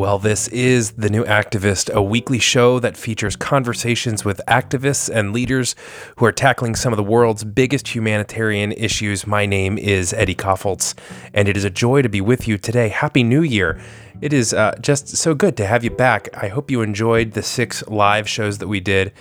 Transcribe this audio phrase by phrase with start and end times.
[0.00, 5.34] Well, this is The New Activist, a weekly show that features conversations with activists and
[5.34, 5.76] leaders
[6.16, 9.26] who are tackling some of the world's biggest humanitarian issues.
[9.26, 10.94] My name is Eddie Kaufholz,
[11.34, 12.88] and it is a joy to be with you today.
[12.88, 13.78] Happy New Year!
[14.20, 16.28] It is uh, just so good to have you back.
[16.36, 19.12] I hope you enjoyed the six live shows that we did.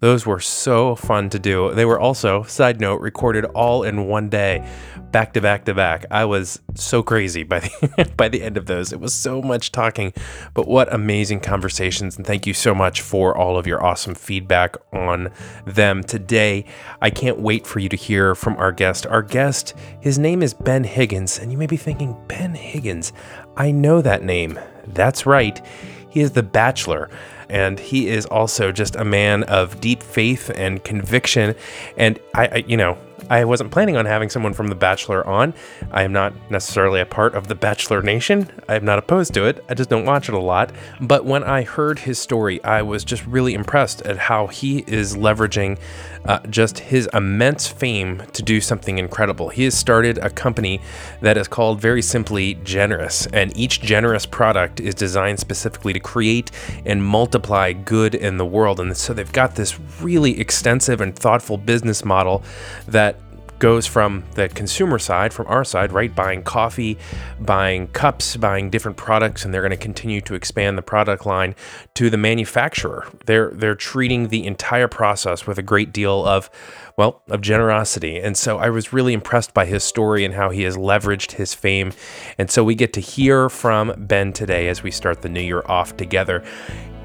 [0.00, 1.74] Those were so fun to do.
[1.74, 4.68] They were also, side note, recorded all in one day,
[5.10, 6.06] back to back to back.
[6.10, 8.92] I was so crazy by the by the end of those.
[8.92, 10.12] It was so much talking,
[10.54, 12.16] but what amazing conversations!
[12.16, 15.30] And thank you so much for all of your awesome feedback on
[15.66, 16.64] them today.
[17.02, 19.04] I can't wait for you to hear from our guest.
[19.04, 23.12] Our guest, his name is Ben Higgins, and you may be thinking, Ben Higgins.
[23.58, 24.56] I know that name.
[24.86, 25.60] That's right.
[26.08, 27.10] He is the Bachelor,
[27.50, 31.56] and he is also just a man of deep faith and conviction.
[31.96, 32.96] And I, I you know,
[33.30, 35.52] I wasn't planning on having someone from The Bachelor on.
[35.90, 38.48] I am not necessarily a part of The Bachelor Nation.
[38.68, 39.62] I am not opposed to it.
[39.68, 40.72] I just don't watch it a lot.
[41.00, 45.16] But when I heard his story, I was just really impressed at how he is
[45.16, 45.78] leveraging
[46.24, 49.48] uh, just his immense fame to do something incredible.
[49.48, 50.80] He has started a company
[51.20, 56.50] that is called very simply Generous, and each Generous product is designed specifically to create
[56.84, 58.80] and multiply good in the world.
[58.80, 62.42] And so they've got this really extensive and thoughtful business model
[62.86, 63.20] that
[63.58, 66.14] goes from the consumer side, from our side, right?
[66.14, 66.98] Buying coffee,
[67.40, 71.54] buying cups, buying different products, and they're going to continue to expand the product line
[71.94, 73.06] to the manufacturer.
[73.26, 76.50] They're they're treating the entire process with a great deal of
[76.96, 78.18] well, of generosity.
[78.18, 81.54] And so I was really impressed by his story and how he has leveraged his
[81.54, 81.92] fame.
[82.38, 85.62] And so we get to hear from Ben today as we start the new year
[85.66, 86.42] off together.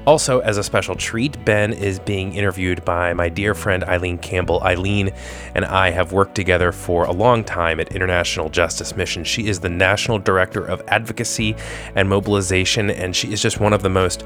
[0.06, 4.60] Also, as a special treat, Ben is being interviewed by my dear friend Eileen Campbell.
[4.62, 5.10] Eileen
[5.54, 9.24] and I have worked together for a long time at International Justice Mission.
[9.24, 11.56] She is the National Director of Advocacy
[11.94, 14.24] and Mobilization, and she is just one of the most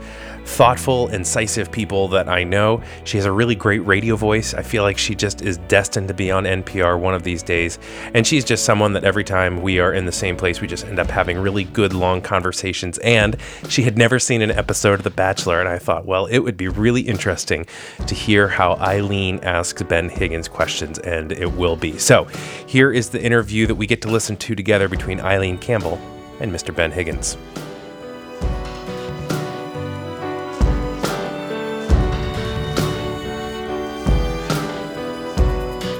[0.48, 2.82] thoughtful, incisive people that I know.
[3.04, 4.54] She has a really great radio voice.
[4.54, 7.78] I feel like she just is destined to be on NPR one of these days.
[8.14, 10.86] And she's just someone that every time we are in the same place, we just
[10.86, 12.98] end up having really good, long conversations.
[12.98, 13.36] And
[13.68, 16.56] she had never seen an episode of The Bachelor and I thought, well, it would
[16.56, 17.66] be really interesting
[18.06, 21.98] to hear how Eileen asks Ben Higgins questions, and it will be.
[21.98, 22.24] So,
[22.66, 26.00] here is the interview that we get to listen to together between Eileen Campbell
[26.40, 26.74] and Mr.
[26.74, 27.36] Ben Higgins.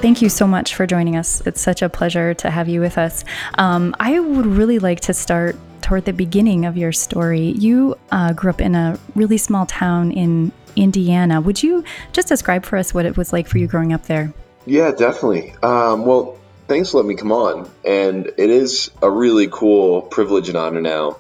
[0.01, 1.43] Thank you so much for joining us.
[1.45, 3.25] It's such a pleasure to have you with us.
[3.59, 7.51] Um, I would really like to start toward the beginning of your story.
[7.53, 11.41] You uh, grew up in a really small town in Indiana.
[11.41, 14.33] Would you just describe for us what it was like for you growing up there?
[14.67, 15.55] Yeah, definitely.
[15.63, 17.71] Um, well, thanks for letting me come on.
[17.85, 21.19] And it is a really cool privilege and honor now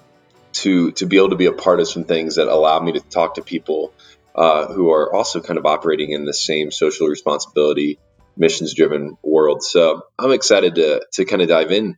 [0.52, 3.00] to to be able to be a part of some things that allow me to
[3.00, 3.92] talk to people
[4.34, 7.98] uh, who are also kind of operating in the same social responsibility,
[8.36, 9.62] missions driven world.
[9.62, 11.96] So I'm excited to to kind of dive in.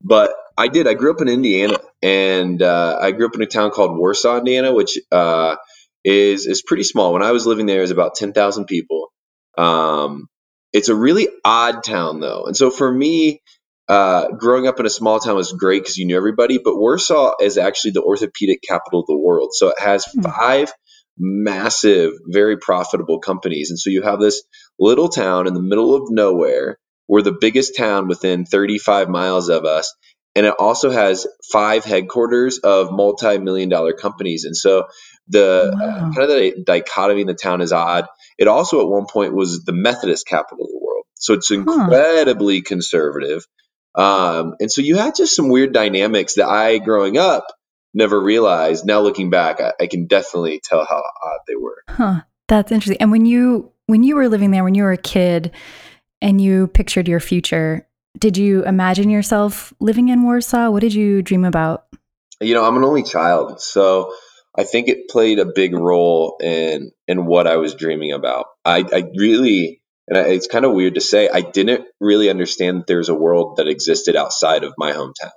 [0.00, 0.86] But I did.
[0.88, 4.38] I grew up in Indiana, and uh, I grew up in a town called Warsaw,
[4.38, 5.56] Indiana, which uh,
[6.04, 7.12] is is pretty small.
[7.12, 9.12] When I was living there, it was about ten thousand people.
[9.56, 10.26] Um,
[10.72, 13.40] it's a really odd town, though, and so for me,
[13.88, 16.58] uh, growing up in a small town was great because you knew everybody.
[16.58, 20.22] But Warsaw is actually the orthopedic capital of the world, so it has hmm.
[20.22, 20.72] five
[21.18, 24.42] massive, very profitable companies, and so you have this
[24.78, 26.78] little town in the middle of nowhere.
[27.06, 29.92] We're the biggest town within 35 miles of us
[30.34, 34.44] and it also has five headquarters of multi-million dollar companies.
[34.44, 34.86] And so
[35.28, 35.86] the wow.
[35.86, 38.06] uh, kind of the dichotomy in the town is odd.
[38.38, 41.04] It also at one point was the methodist capital of the world.
[41.16, 42.64] So it's incredibly huh.
[42.66, 43.46] conservative.
[43.94, 47.46] Um, and so you had just some weird dynamics that i growing up
[47.92, 48.86] never realized.
[48.86, 51.82] Now looking back I, I can definitely tell how odd they were.
[51.88, 52.22] Huh.
[52.48, 53.00] That's interesting.
[53.00, 55.52] And when you when you were living there when you were a kid
[56.22, 57.86] and you pictured your future
[58.18, 60.70] did you imagine yourself living in Warsaw?
[60.70, 61.86] What did you dream about?
[62.40, 64.14] You know, I'm an only child, so
[64.56, 68.46] I think it played a big role in in what I was dreaming about.
[68.64, 72.80] I, I really, and I, it's kind of weird to say, I didn't really understand
[72.80, 75.32] that there's a world that existed outside of my hometown.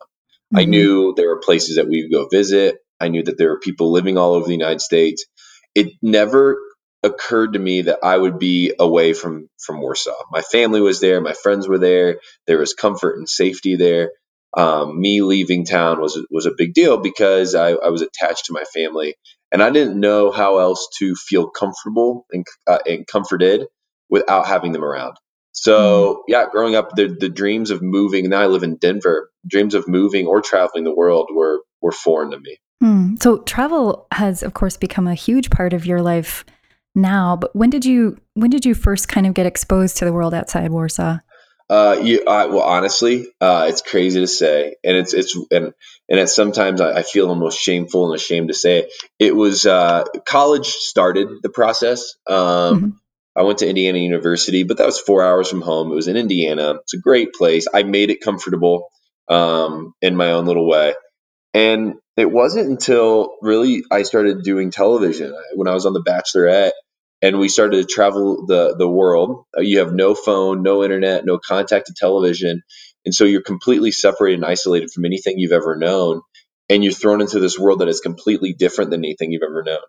[0.54, 0.58] Mm-hmm.
[0.58, 2.78] I knew there were places that we would go visit.
[3.00, 5.26] I knew that there were people living all over the United States.
[5.76, 6.58] It never
[7.06, 10.16] occurred to me that I would be away from from Warsaw.
[10.32, 12.20] My family was there, my friends were there.
[12.48, 14.12] There was comfort and safety there.
[14.58, 18.54] Um, me leaving town was was a big deal because I, I, was attached to
[18.54, 19.16] my family,
[19.52, 23.68] and I didn't know how else to feel comfortable and, uh, and comforted
[24.10, 25.18] without having them around.
[25.52, 26.22] So mm-hmm.
[26.30, 28.30] yeah, growing up, the the dreams of moving.
[28.30, 29.30] Now I live in Denver.
[29.46, 32.58] Dreams of moving or traveling the world were were foreign to me.
[32.82, 33.16] Hmm.
[33.22, 36.46] So travel has, of course, become a huge part of your life
[36.96, 37.36] now.
[37.36, 40.34] But when did you when did you first kind of get exposed to the world
[40.34, 41.20] outside Warsaw?
[41.68, 45.74] Uh, you, I, well, honestly, uh, it's crazy to say, and it's it's and
[46.08, 48.94] and it's sometimes I, I feel almost shameful and ashamed to say it.
[49.18, 52.14] It was uh, college started the process.
[52.28, 52.90] Um, mm-hmm.
[53.36, 55.92] I went to Indiana University, but that was four hours from home.
[55.92, 56.76] It was in Indiana.
[56.82, 57.66] It's a great place.
[57.74, 58.88] I made it comfortable
[59.28, 60.94] um, in my own little way,
[61.56, 66.72] and it wasn't until really I started doing television when I was on The Bachelorette
[67.22, 69.46] and we started to travel the the world.
[69.58, 72.64] Uh, you have no phone, no internet, no contact to television,
[73.06, 76.22] and so you're completely separated and isolated from anything you've ever known,
[76.70, 79.80] and you're thrown into this world that is completely different than anything you've ever known.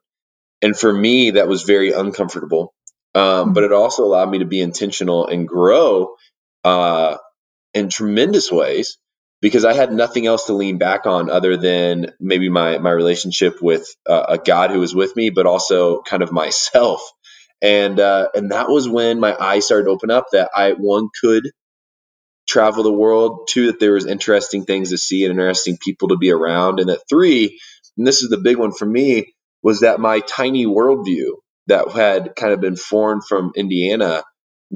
[0.63, 2.75] And for me, that was very uncomfortable,
[3.15, 6.17] um, but it also allowed me to be intentional and grow
[6.65, 7.19] uh,
[7.75, 8.99] in tremendous ways
[9.47, 13.63] because I had nothing else to lean back on other than maybe my my relationship
[13.63, 17.01] with uh, a God who was with me, but also kind of myself.
[17.63, 21.11] And uh, and that was when my eyes started to open up that I one
[21.23, 21.45] could
[22.49, 26.17] travel the world, two that there was interesting things to see and interesting people to
[26.19, 27.61] be around, and that three,
[27.99, 31.33] and this is the big one for me, was that my tiny worldview
[31.69, 34.25] that had kind of been formed from Indiana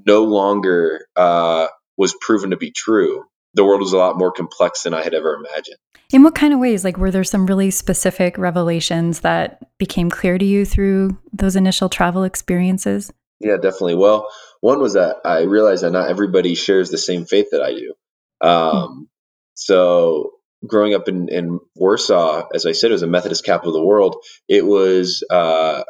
[0.07, 3.25] no longer uh, was proven to be true
[3.55, 5.77] the world was a lot more complex than I had ever imagined.
[6.13, 6.85] In what kind of ways?
[6.85, 11.89] Like, were there some really specific revelations that became clear to you through those initial
[11.89, 13.13] travel experiences?
[13.41, 13.95] Yeah, definitely.
[13.95, 14.29] Well,
[14.61, 17.95] one was that I realized that not everybody shares the same faith that I do.
[18.41, 19.07] Um, mm.
[19.55, 20.33] So,
[20.67, 23.87] growing up in, in, Warsaw, as I said, it was a Methodist capital of the
[23.87, 24.17] world.
[24.49, 25.85] It was uh,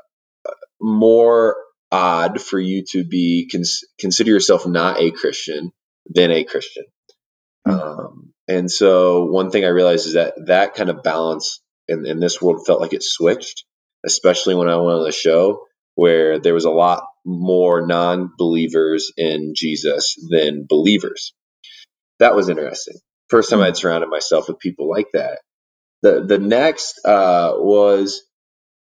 [0.81, 1.57] more
[1.91, 5.73] odd for you to be cons- consider yourself not a Christian
[6.07, 6.85] than a Christian.
[7.67, 12.21] Um, and so one thing I realized is that that kind of balance in, in
[12.21, 13.65] this world felt like it switched,
[14.05, 15.65] especially when I went on the show
[15.95, 21.35] where there was a lot more non-believers in Jesus than believers.
[22.19, 22.97] That was interesting.
[23.29, 25.41] First time I'd surrounded myself with people like that.
[26.03, 28.23] The the next uh, was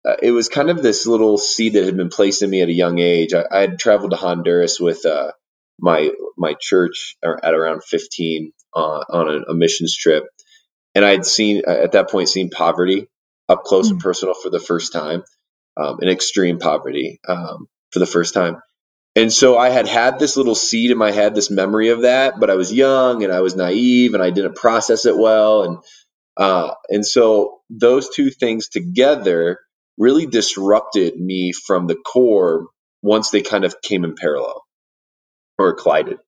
[0.06, 2.68] uh, it was kind of this little seed that had been placed in me at
[2.68, 3.32] a young age.
[3.34, 5.32] I, had traveled to Honduras with uh,
[5.80, 10.24] my my church at around 15 uh, on a, a, missions trip,
[10.94, 13.08] and I'd seen at that point seen poverty
[13.48, 13.94] up close mm-hmm.
[13.94, 15.24] and personal for the first time,
[15.76, 18.60] um, in extreme poverty um, for the first time.
[19.16, 22.38] And so I had had this little seed in my head, this memory of that,
[22.38, 25.78] but I was young and I was naive and I didn't process it well, and
[26.36, 29.58] uh, and so those two things together
[29.98, 32.68] really disrupted me from the core
[33.02, 34.62] once they kind of came in parallel
[35.58, 36.18] or collided.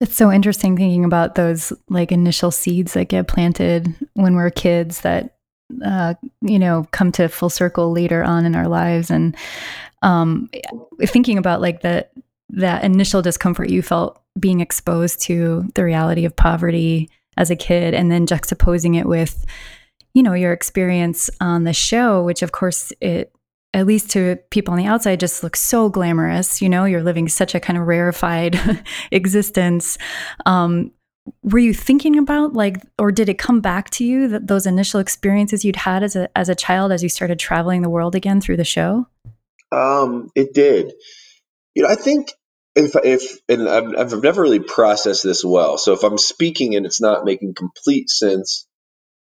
[0.00, 5.00] It's so interesting thinking about those like initial seeds that get planted when we're kids
[5.00, 5.36] that
[5.84, 9.36] uh, you know come to full circle later on in our lives, and
[10.02, 10.48] um,
[11.04, 12.12] thinking about like that
[12.50, 17.92] that initial discomfort you felt being exposed to the reality of poverty as a kid,
[17.92, 19.44] and then juxtaposing it with
[20.14, 23.32] you know your experience on the show, which of course it
[23.74, 26.62] at least to people on the outside, just looks so glamorous.
[26.62, 28.58] You know, you're living such a kind of rarefied
[29.10, 29.98] existence.
[30.46, 30.92] Um,
[31.42, 35.00] were you thinking about like, or did it come back to you that those initial
[35.00, 38.40] experiences you'd had as a as a child as you started traveling the world again
[38.40, 39.06] through the show?
[39.70, 40.92] Um, it did.
[41.74, 42.32] You know, I think
[42.74, 45.78] if if and I've, I've never really processed this well.
[45.78, 48.66] So if I'm speaking and it's not making complete sense,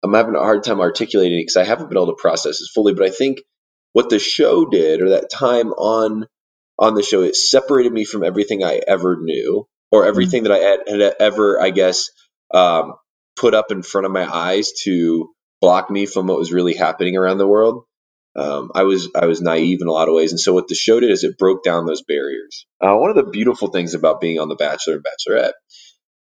[0.02, 2.70] I'm having a hard time articulating it because I haven't been able to process this
[2.74, 2.94] fully.
[2.94, 3.40] But I think
[3.94, 6.26] what the show did or that time on
[6.78, 10.08] on the show it separated me from everything i ever knew or mm-hmm.
[10.08, 10.52] everything mm-hmm.
[10.52, 12.10] that i had, had, ever i guess
[12.52, 12.92] um,
[13.36, 17.16] put up in front of my eyes to block me from what was really happening
[17.16, 17.84] around the world
[18.36, 20.74] um, i was i was naive in a lot of ways and so what the
[20.74, 24.20] show did is it broke down those barriers uh, one of the beautiful things about
[24.20, 25.52] being on the bachelor and bachelorette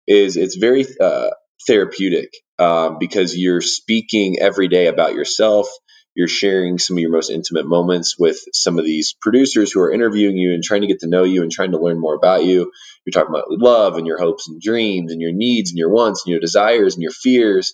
[0.07, 1.29] is it's very uh,
[1.65, 5.67] therapeutic um, because you're speaking every day about yourself
[6.15, 9.91] you're sharing some of your most intimate moments with some of these producers who are
[9.91, 12.43] interviewing you and trying to get to know you and trying to learn more about
[12.43, 12.71] you.
[13.05, 16.23] You're talking about love and your hopes and dreams and your needs and your wants
[16.25, 17.73] and your desires and your fears.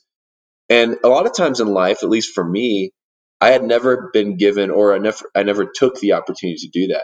[0.69, 2.91] And a lot of times in life, at least for me,
[3.41, 6.87] I had never been given or I never I never took the opportunity to do
[6.87, 7.03] that.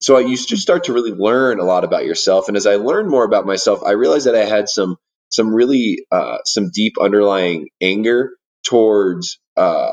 [0.00, 2.48] So I used to start to really learn a lot about yourself.
[2.48, 4.96] And as I learned more about myself, I realized that I had some
[5.30, 8.32] some really uh, some deep underlying anger
[8.64, 9.92] towards uh,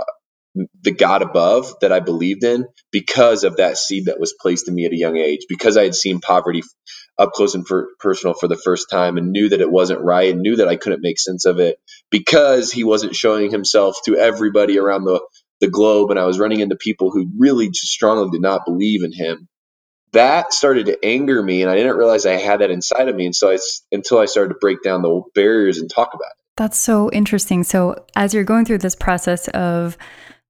[0.81, 4.75] the God above that I believed in because of that seed that was placed in
[4.75, 6.62] me at a young age, because I had seen poverty
[7.17, 10.31] up close and per- personal for the first time and knew that it wasn't right
[10.31, 11.77] and knew that I couldn't make sense of it
[12.10, 15.22] because he wasn't showing himself to everybody around the,
[15.60, 19.03] the globe and I was running into people who really just strongly did not believe
[19.03, 19.48] in him,
[20.12, 21.62] that started to anger me.
[21.62, 23.25] And I didn't realize I had that inside of me.
[23.25, 23.57] And so I,
[23.91, 26.38] until I started to break down the barriers and talk about it.
[26.55, 27.63] That's so interesting.
[27.63, 29.98] So as you're going through this process of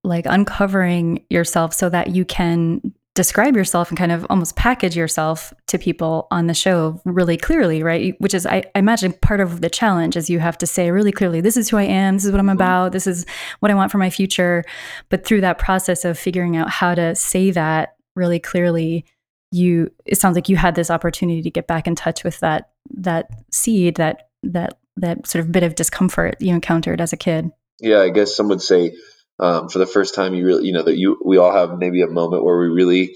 [0.03, 5.53] like uncovering yourself so that you can describe yourself and kind of almost package yourself
[5.67, 8.15] to people on the show really clearly, right?
[8.19, 11.12] Which is, I, I, imagine, part of the challenge is you have to say really
[11.12, 12.55] clearly, this is who I am, this is what I'm mm-hmm.
[12.55, 13.25] about, this is
[13.60, 14.63] what I want for my future.
[15.10, 19.05] But through that process of figuring out how to say that really clearly,
[19.51, 22.72] you it sounds like you had this opportunity to get back in touch with that
[22.89, 27.51] that seed that that that sort of bit of discomfort you encountered as a kid.
[27.79, 28.95] Yeah, I guess some would say
[29.39, 32.01] um, for the first time you really you know that you we all have maybe
[32.01, 33.15] a moment where we really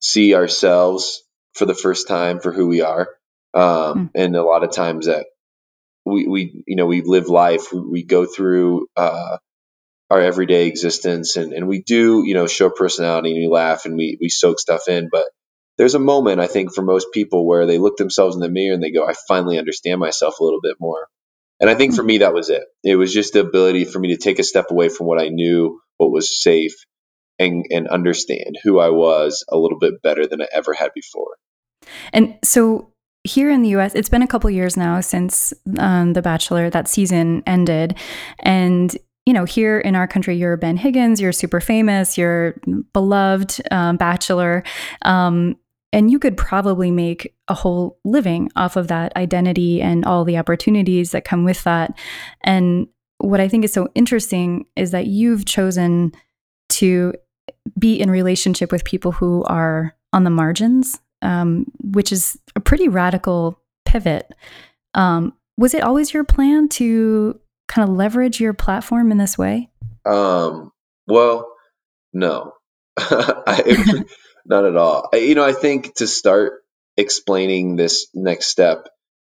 [0.00, 1.22] see ourselves
[1.54, 3.08] for the first time for who we are.
[3.54, 4.10] Um, mm.
[4.16, 5.26] and a lot of times that
[6.04, 9.38] we we you know we live life we, we go through uh,
[10.10, 13.96] our everyday existence and, and we do you know show personality and we laugh and
[13.96, 15.08] we we soak stuff in.
[15.10, 15.26] But
[15.78, 18.74] there's a moment I think for most people where they look themselves in the mirror
[18.74, 21.08] and they go I finally understand myself a little bit more
[21.64, 22.62] and I think for me, that was it.
[22.82, 25.30] It was just the ability for me to take a step away from what I
[25.30, 26.74] knew, what was safe,
[27.38, 31.38] and, and understand who I was a little bit better than I ever had before.
[32.12, 32.92] And so
[33.22, 36.86] here in the US, it's been a couple years now since um, The Bachelor, that
[36.86, 37.96] season ended.
[38.40, 38.94] And
[39.24, 42.56] you know, here in our country, you're Ben Higgins, you're super famous, you're
[42.92, 44.64] beloved um, bachelor.
[45.00, 45.56] Um,
[45.94, 50.36] and you could probably make a whole living off of that identity and all the
[50.36, 51.96] opportunities that come with that.
[52.40, 56.12] And what I think is so interesting is that you've chosen
[56.70, 57.14] to
[57.78, 62.88] be in relationship with people who are on the margins, um, which is a pretty
[62.88, 64.34] radical pivot.
[64.94, 69.70] Um, was it always your plan to kind of leverage your platform in this way?
[70.04, 70.72] Um,
[71.06, 71.52] well,
[72.12, 72.52] no.
[72.98, 74.04] I,
[74.46, 75.08] not at all.
[75.12, 76.62] I, you know, I think to start
[76.96, 78.88] explaining this next step,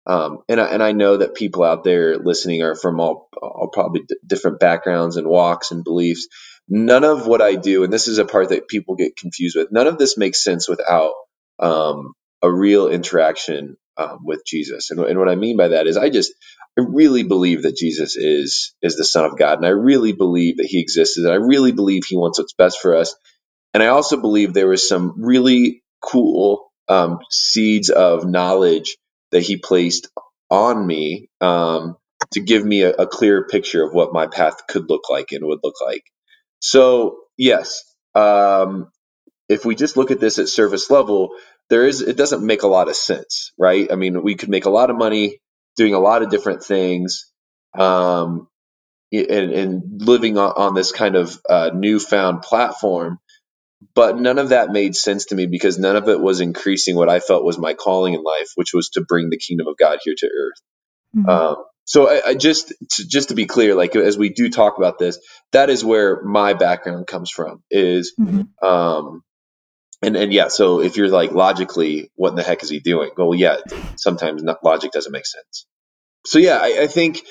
[0.06, 3.70] um, and I, and I know that people out there listening are from all, all
[3.72, 6.28] probably d- different backgrounds and walks and beliefs.
[6.68, 9.72] None of what I do, and this is a part that people get confused with.
[9.72, 11.14] None of this makes sense without
[11.60, 14.90] um, a real interaction um, with Jesus.
[14.92, 16.34] And, and what I mean by that is, I just
[16.78, 20.58] I really believe that Jesus is is the Son of God, and I really believe
[20.58, 23.14] that He exists, and I really believe He wants what's best for us.
[23.74, 28.96] And I also believe there was some really cool um, seeds of knowledge
[29.32, 30.08] that he placed
[30.48, 31.96] on me um,
[32.32, 35.44] to give me a, a clear picture of what my path could look like and
[35.44, 36.04] would look like.
[36.60, 37.82] So, yes,
[38.14, 38.90] um,
[39.48, 41.30] if we just look at this at service level,
[41.70, 43.90] there is it doesn't make a lot of sense, right?
[43.90, 45.40] I mean, we could make a lot of money
[45.76, 47.30] doing a lot of different things,
[47.76, 48.48] um,
[49.12, 53.18] and, and living on, on, this kind of uh, newfound platform
[53.94, 57.08] but none of that made sense to me because none of it was increasing what
[57.08, 59.98] I felt was my calling in life, which was to bring the kingdom of God
[60.02, 60.60] here to earth.
[61.16, 61.28] Mm-hmm.
[61.28, 64.78] Um, so I, I just to, just to be clear, like as we do talk
[64.78, 65.18] about this,
[65.52, 67.62] that is where my background comes from.
[67.70, 68.66] Is mm-hmm.
[68.66, 69.22] um,
[70.02, 70.48] and and yeah.
[70.48, 73.10] So if you're like logically, what in the heck is he doing?
[73.16, 73.56] Well, yeah.
[73.96, 75.66] Sometimes not, logic doesn't make sense.
[76.26, 77.22] So yeah, I, I think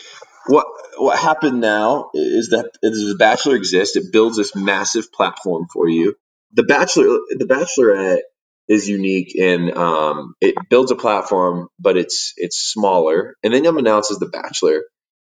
[0.46, 0.68] what
[0.98, 6.16] what happened now is that the Bachelor exists, it builds this massive platform for you
[6.54, 8.22] the Bachelor, the Bachelorette
[8.68, 14.18] is unique in um, it builds a platform, but it's it's smaller, and then as
[14.20, 14.84] the Bachelor.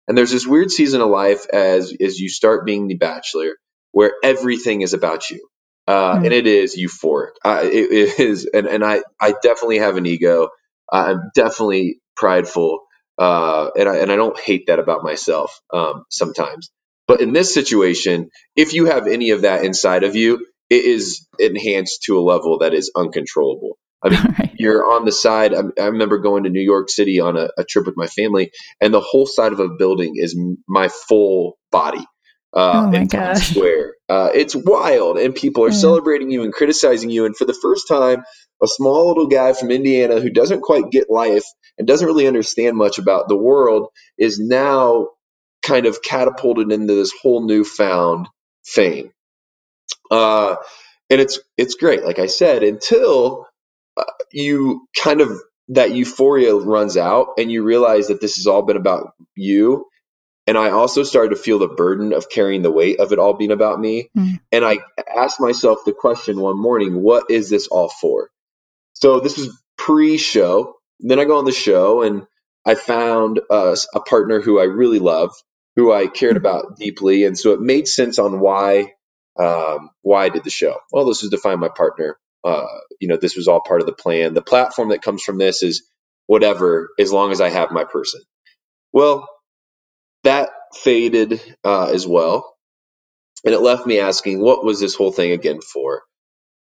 [0.07, 3.55] And there's this weird season of life as as you start being the Bachelor,
[3.91, 5.47] where everything is about you,
[5.87, 6.25] uh, mm-hmm.
[6.25, 7.31] and it is euphoric.
[7.43, 10.49] Uh, it, it is, and and I I definitely have an ego.
[10.91, 12.79] I'm definitely prideful,
[13.17, 16.71] uh, and I and I don't hate that about myself um, sometimes.
[17.05, 21.27] But in this situation, if you have any of that inside of you, it is
[21.39, 23.77] enhanced to a level that is uncontrollable.
[24.03, 24.55] I mean, right.
[24.57, 25.53] you're on the side.
[25.53, 28.51] I, I, remember going to New York City on a, a, trip with my family,
[28.79, 32.05] and the whole side of a building is my full body
[32.53, 33.95] uh, oh in Times Square.
[34.09, 35.75] Uh, it's wild, and people are yeah.
[35.75, 37.25] celebrating you and criticizing you.
[37.25, 38.23] And for the first time,
[38.63, 41.43] a small little guy from Indiana who doesn't quite get life
[41.77, 45.07] and doesn't really understand much about the world is now
[45.61, 48.27] kind of catapulted into this whole newfound
[48.65, 49.11] fame.
[50.11, 50.55] Uh,
[51.09, 53.47] and it's it's great, like I said, until
[53.95, 55.31] uh, you kind of
[55.69, 59.85] that euphoria runs out and you realize that this has all been about you.
[60.45, 63.33] And I also started to feel the burden of carrying the weight of it all
[63.33, 64.09] being about me.
[64.17, 64.39] Mm.
[64.53, 64.79] And I
[65.13, 68.29] asked myself the question one morning, what is this all for?
[68.93, 70.75] So this was pre-show.
[71.01, 72.25] Then I go on the show and
[72.65, 75.35] I found uh, a partner who I really loved,
[75.75, 76.39] who I cared mm.
[76.39, 78.93] about deeply, and so it made sense on why
[79.39, 80.77] Um, why I did the show?
[80.91, 82.17] Well, this was to find my partner.
[82.43, 82.65] Uh,
[82.99, 84.33] you know, this was all part of the plan.
[84.33, 85.89] The platform that comes from this is
[86.27, 88.21] whatever, as long as I have my person.
[88.93, 89.27] Well,
[90.23, 92.53] that faded uh, as well.
[93.45, 96.01] And it left me asking, what was this whole thing again for?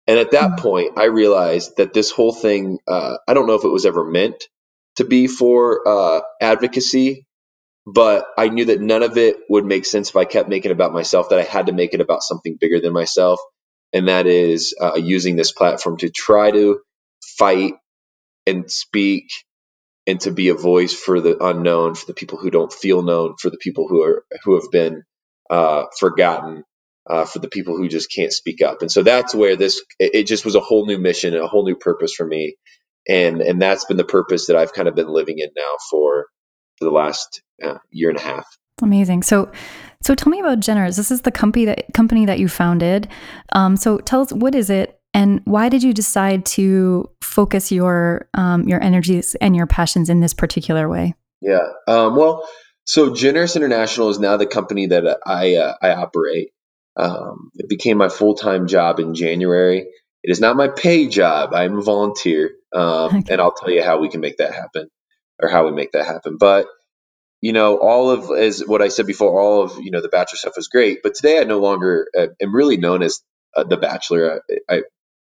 [0.06, 0.62] And at that mm-hmm.
[0.62, 4.04] point, I realized that this whole thing, uh, I don't know if it was ever
[4.04, 4.44] meant
[4.96, 7.26] to be for uh, advocacy,
[7.86, 10.74] but I knew that none of it would make sense if I kept making it
[10.74, 13.40] about myself, that I had to make it about something bigger than myself.
[13.92, 16.80] And that is uh, using this platform to try to
[17.38, 17.74] fight
[18.46, 19.30] and speak
[20.06, 23.36] and to be a voice for the unknown, for the people who don't feel known,
[23.40, 25.04] for the people who are who have been
[25.50, 26.64] uh, forgotten,
[27.10, 28.82] uh, for the people who just can't speak up.
[28.82, 31.48] And so that's where this it, it just was a whole new mission and a
[31.48, 32.56] whole new purpose for me,
[33.08, 36.28] and and that's been the purpose that I've kind of been living in now for
[36.80, 38.58] for the last uh, year and a half.
[38.82, 39.22] Amazing.
[39.22, 39.52] So,
[40.02, 40.96] so tell me about Generous.
[40.96, 43.08] This is the company that company that you founded.
[43.52, 48.28] Um, so tell us what is it, and why did you decide to focus your
[48.34, 51.14] um, your energies and your passions in this particular way?
[51.42, 51.66] Yeah.
[51.86, 52.48] Um, well,
[52.84, 56.52] so Generous International is now the company that I uh, I operate.
[56.96, 59.86] Um, it became my full time job in January.
[60.22, 61.54] It is not my pay job.
[61.54, 62.82] I'm a volunteer, um,
[63.16, 63.32] okay.
[63.32, 64.88] and I'll tell you how we can make that happen,
[65.42, 66.36] or how we make that happen.
[66.38, 66.66] But
[67.40, 70.36] you know, all of as what I said before, all of you know the Bachelor
[70.36, 71.02] stuff was great.
[71.02, 73.20] But today, I no longer uh, am really known as
[73.56, 74.42] uh, the Bachelor.
[74.68, 74.82] I, I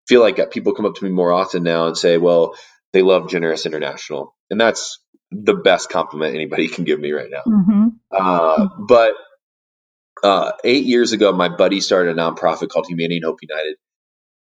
[0.07, 2.55] feel like people come up to me more often now and say, well,
[2.93, 4.33] they love Generous International.
[4.49, 4.99] And that's
[5.31, 7.43] the best compliment anybody can give me right now.
[7.45, 7.87] Mm-hmm.
[8.11, 9.13] Uh, but
[10.23, 13.75] uh, eight years ago, my buddy started a nonprofit called Humanity and Hope United.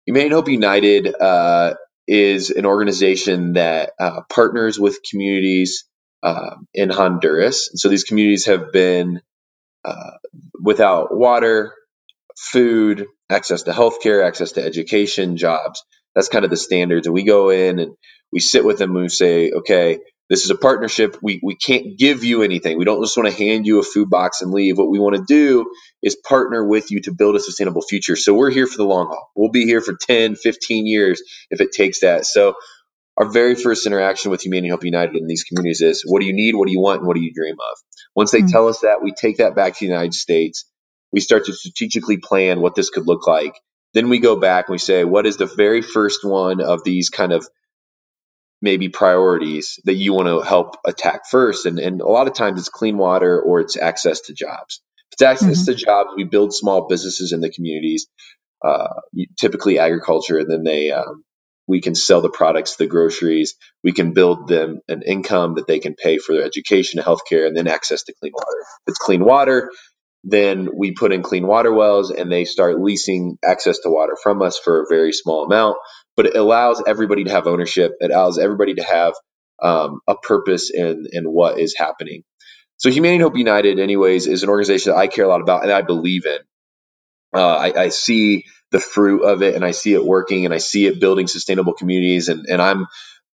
[0.07, 1.75] Humanity and Hope United uh,
[2.09, 5.85] is an organization that uh, partners with communities
[6.23, 7.69] um, in Honduras.
[7.71, 9.21] And so these communities have been
[9.85, 10.13] uh,
[10.61, 11.75] without water,
[12.37, 15.85] food, access to healthcare, access to education, jobs.
[16.15, 17.07] That's kind of the standards.
[17.07, 17.95] And we go in and
[18.33, 21.17] we sit with them and we say, okay, this is a partnership.
[21.23, 22.79] We, we can't give you anything.
[22.79, 24.79] We don't just want to hand you a food box and leave.
[24.79, 25.71] What we want to do
[26.03, 28.17] is partner with you to build a sustainable future.
[28.17, 29.31] So we're here for the long haul.
[29.35, 32.27] We'll be here for 10, 15 years if it takes that.
[32.27, 32.55] So
[33.17, 36.33] our very first interaction with Humanity Hope United in these communities is what do you
[36.33, 37.79] need, what do you want, and what do you dream of?
[38.15, 38.49] Once they mm-hmm.
[38.49, 40.65] tell us that, we take that back to the United States
[41.13, 43.55] we start to strategically plan what this could look like.
[43.95, 47.09] Then we go back and we say, what is the very first one of these
[47.09, 47.47] kind of
[48.61, 51.67] maybe priorities that you want to help attack first?
[51.67, 54.81] And, and a lot of times it's clean water or it's access to jobs.
[55.11, 55.73] If it's access mm-hmm.
[55.73, 58.07] to jobs, we build small businesses in the communities,
[58.65, 58.89] uh,
[59.39, 61.25] typically agriculture, and then they um,
[61.69, 63.55] we can sell the products the groceries.
[63.85, 67.57] We can build them an income that they can pay for their education, healthcare, and
[67.57, 68.61] then access to clean water.
[68.87, 69.71] If it's clean water,
[70.25, 74.43] then we put in clean water wells and they start leasing access to water from
[74.43, 75.77] us for a very small amount.
[76.19, 77.93] But it allows everybody to have ownership.
[78.01, 79.15] It allows everybody to have
[79.63, 82.25] um, a purpose in, in what is happening.
[82.79, 85.73] So Humanity Hope United, anyways, is an organization that I care a lot about and
[85.73, 86.39] I believe in.
[87.35, 90.59] Uh, I, I, see the fruit of it and I see it working and I
[90.59, 92.87] see it building sustainable communities and, and I'm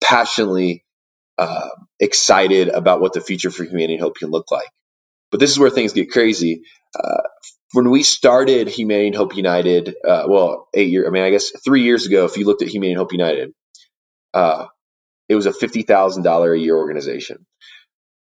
[0.02, 0.84] passionately
[1.38, 1.70] uh,
[2.00, 4.68] excited about what the future for Humanity Hope can look like.
[5.30, 6.62] But this is where things get crazy.
[6.94, 7.22] Uh,
[7.74, 11.50] when we started Humanity and Hope United, uh, well, eight years, I mean, I guess
[11.64, 13.52] three years ago, if you looked at Humanity and Hope United,
[14.32, 14.66] uh,
[15.28, 17.44] it was a $50,000 a year organization.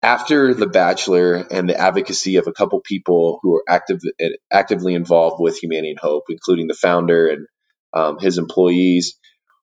[0.01, 3.99] After The Bachelor and the advocacy of a couple people who are active,
[4.51, 7.47] actively involved with Humanity and Hope, including the founder and
[7.93, 9.19] um, his employees,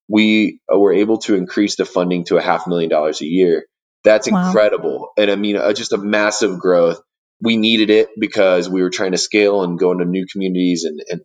[0.08, 3.66] we were able to increase the funding to a half million dollars a year.
[4.04, 4.46] That's wow.
[4.46, 5.08] incredible.
[5.18, 7.00] And I mean, uh, just a massive growth
[7.40, 11.00] we needed it because we were trying to scale and go into new communities and,
[11.08, 11.20] and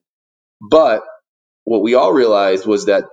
[0.69, 1.03] but
[1.63, 3.05] what we all realized was that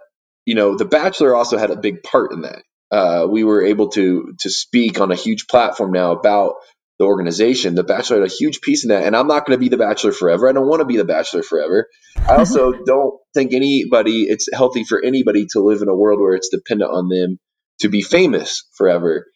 [0.45, 2.63] you know the bachelor also had a big part in that.
[2.91, 6.55] Uh, we were able to to speak on a huge platform now about
[6.99, 7.75] the organization.
[7.75, 9.77] The bachelor had a huge piece in that and i'm not going to be the
[9.77, 10.49] bachelor forever.
[10.49, 11.89] I don't want to be the bachelor forever.
[12.27, 16.35] I also don't think anybody it's healthy for anybody to live in a world where
[16.35, 17.39] it's dependent on them
[17.81, 19.27] to be famous forever.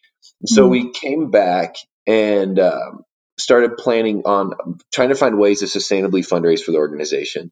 [0.45, 0.71] So mm-hmm.
[0.71, 1.75] we came back
[2.07, 3.03] and um,
[3.41, 7.51] started planning on trying to find ways to sustainably fundraise for the organization.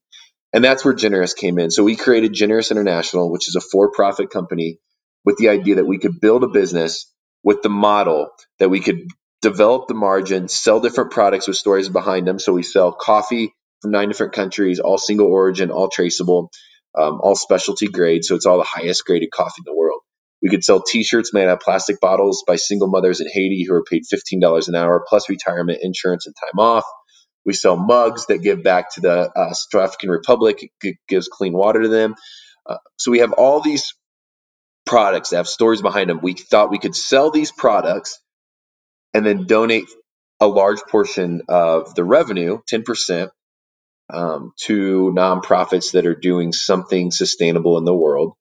[0.54, 1.72] And that's where Generous came in.
[1.72, 4.80] So we created Generous International, which is a for profit company
[5.26, 9.08] with the idea that we could build a business with the model that we could
[9.42, 12.40] develop the margin, sell different products with stories behind them.
[12.40, 16.52] So we sell coffee from nine different countries, all single origin, all traceable,
[16.98, 18.26] um, all specialty grade.
[18.26, 19.99] So it's all the highest graded coffee in the world.
[20.44, 23.76] We could sell T-shirts made out of plastic bottles by single mothers in Haiti who
[23.76, 26.86] are paid $15 an hour plus retirement insurance and time off.
[27.46, 31.54] We sell mugs that give back to the uh, Central African Republic, it gives clean
[31.54, 32.16] water to them.
[32.68, 33.94] Uh, so we have all these
[34.86, 36.22] products that have stories behind them.
[36.24, 38.20] We thought we could sell these products
[39.14, 39.86] and then donate
[40.42, 43.30] a large portion of the revenue, 10%,
[44.14, 48.34] um, to nonprofits that are doing something sustainable in the world.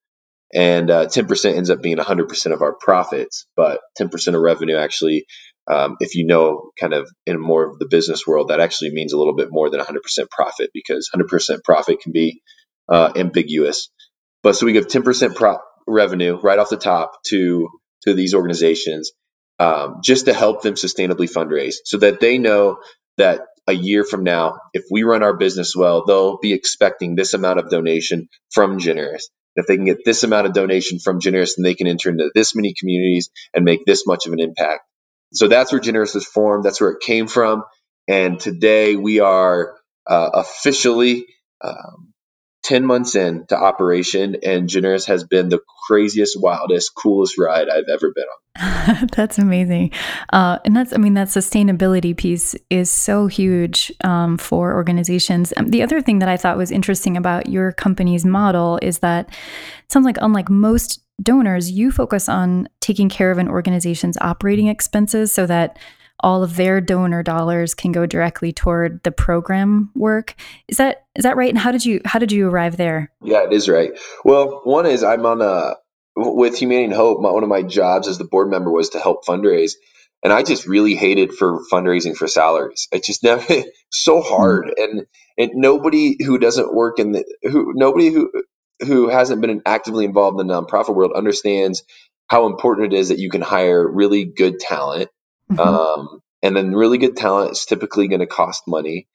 [0.55, 5.27] And uh, 10% ends up being 100% of our profits, but 10% of revenue actually,
[5.71, 9.13] um, if you know kind of in more of the business world, that actually means
[9.13, 9.99] a little bit more than 100%
[10.31, 12.41] profit because 100% profit can be
[12.89, 13.91] uh, ambiguous.
[14.43, 17.69] But so we give 10% pro- revenue right off the top to
[18.07, 19.11] to these organizations
[19.59, 22.79] um, just to help them sustainably fundraise so that they know
[23.17, 27.35] that a year from now, if we run our business well, they'll be expecting this
[27.35, 29.29] amount of donation from Generous.
[29.59, 32.31] If they can get this amount of donation from Generous, then they can enter into
[32.35, 34.83] this many communities and make this much of an impact.
[35.35, 36.65] So that's where Generous was formed.
[36.65, 37.65] That's where it came from.
[38.09, 41.27] And today we are uh, officially
[41.63, 42.08] um,
[42.69, 48.13] 10 months into operation, and Generous has been the craziest, wildest, coolest ride I've ever
[48.15, 49.09] been on.
[49.17, 49.91] that's amazing.
[50.35, 55.55] Uh, and that's, I mean, that sustainability piece is so huge um, for organizations.
[55.57, 59.31] Um, the other thing that I thought was interesting about your company's model is that
[59.31, 64.69] it sounds like, unlike most donors, you focus on taking care of an organization's operating
[64.69, 65.79] expenses so that
[66.21, 70.35] all of their donor dollars can go directly toward the program work.
[70.69, 71.51] Is that is that right?
[71.51, 73.13] And how did you how did you arrive there?
[73.23, 73.93] Yeah, it is right.
[74.25, 75.77] Well, one is I'm on a
[76.17, 77.21] with Humanity and Hope.
[77.21, 79.73] My, one of my jobs as the board member was to help fundraise,
[80.23, 82.89] and I just really hated for fundraising for salaries.
[82.91, 83.45] It just never
[83.91, 84.99] so hard, mm-hmm.
[84.99, 85.07] and
[85.39, 88.31] and nobody who doesn't work in the who nobody who
[88.81, 91.83] who hasn't been actively involved in the nonprofit world understands
[92.29, 95.09] how important it is that you can hire really good talent
[95.51, 95.61] Mm-hmm.
[95.61, 99.09] Um, and then really good talent is typically going to cost money.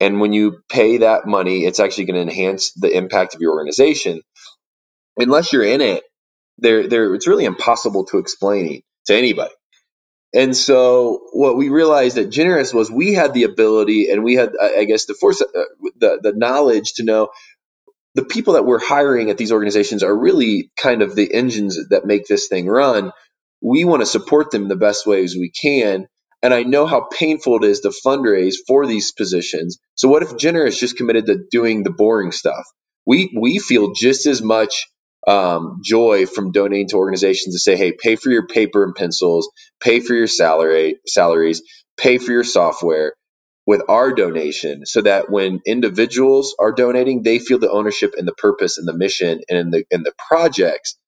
[0.00, 3.54] And when you pay that money, it's actually going to enhance the impact of your
[3.54, 4.22] organization.
[5.16, 6.04] Unless you're in it,
[6.58, 9.52] there, there, it's really impossible to explain to anybody.
[10.34, 14.52] And so what we realized at Generous was we had the ability and we had,
[14.60, 15.46] I guess, the force, uh,
[15.96, 17.30] the, the knowledge to know
[18.14, 22.04] the people that we're hiring at these organizations are really kind of the engines that
[22.04, 23.12] make this thing run
[23.62, 26.06] we want to support them the best ways we can.
[26.42, 29.78] And I know how painful it is to fundraise for these positions.
[29.96, 32.64] So what if Generous just committed to doing the boring stuff?
[33.06, 34.86] We we feel just as much
[35.26, 39.50] um, joy from donating to organizations to say, hey, pay for your paper and pencils,
[39.80, 41.62] pay for your salary salaries,
[41.98, 43.14] pay for your software
[43.66, 48.34] with our donation so that when individuals are donating, they feel the ownership and the
[48.34, 50.98] purpose and the mission and the and the projects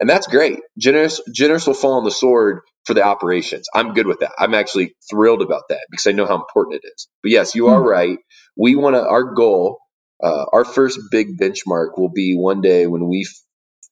[0.00, 0.58] and that's great.
[0.78, 3.68] Generous, generous will fall on the sword for the operations.
[3.74, 4.32] I'm good with that.
[4.38, 7.08] I'm actually thrilled about that because I know how important it is.
[7.22, 7.86] But yes, you are hmm.
[7.86, 8.18] right.
[8.56, 9.02] We want to.
[9.02, 9.78] Our goal,
[10.22, 13.42] uh, our first big benchmark will be one day when we f-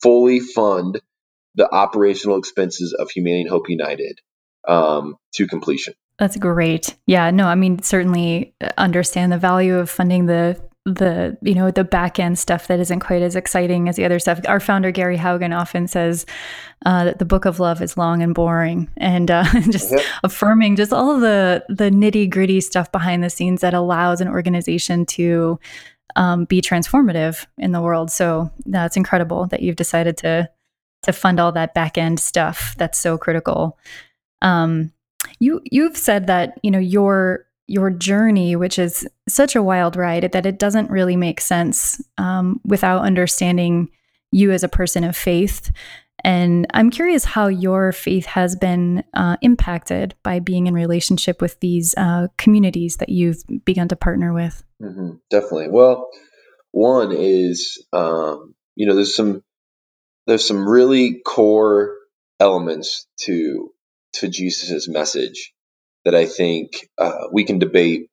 [0.02, 1.00] fully fund
[1.54, 4.18] the operational expenses of and Hope United
[4.66, 5.94] um, to completion.
[6.18, 6.96] That's great.
[7.06, 10.60] Yeah, no, I mean certainly understand the value of funding the
[10.94, 14.18] the you know the back end stuff that isn't quite as exciting as the other
[14.18, 14.40] stuff.
[14.46, 16.26] Our founder Gary Haugen often says
[16.86, 20.02] uh, that the book of love is long and boring, and uh, just yep.
[20.24, 25.06] affirming just all the the nitty gritty stuff behind the scenes that allows an organization
[25.06, 25.58] to
[26.16, 28.10] um, be transformative in the world.
[28.10, 30.48] So that's incredible that you've decided to
[31.02, 32.74] to fund all that back end stuff.
[32.78, 33.78] That's so critical.
[34.42, 34.92] Um,
[35.38, 40.30] you you've said that you know your your journey, which is such a wild ride
[40.32, 43.90] that it doesn't really make sense um, without understanding
[44.32, 45.70] you as a person of faith.
[46.24, 51.60] And I'm curious how your faith has been uh, impacted by being in relationship with
[51.60, 54.64] these uh, communities that you've begun to partner with.
[54.82, 55.68] Mm-hmm, definitely.
[55.68, 56.08] Well,
[56.72, 59.42] one is, um, you know, there's some
[60.26, 61.94] there's some really core
[62.40, 63.70] elements to
[64.14, 65.54] to Jesus's message
[66.08, 68.08] that I think uh, we can debate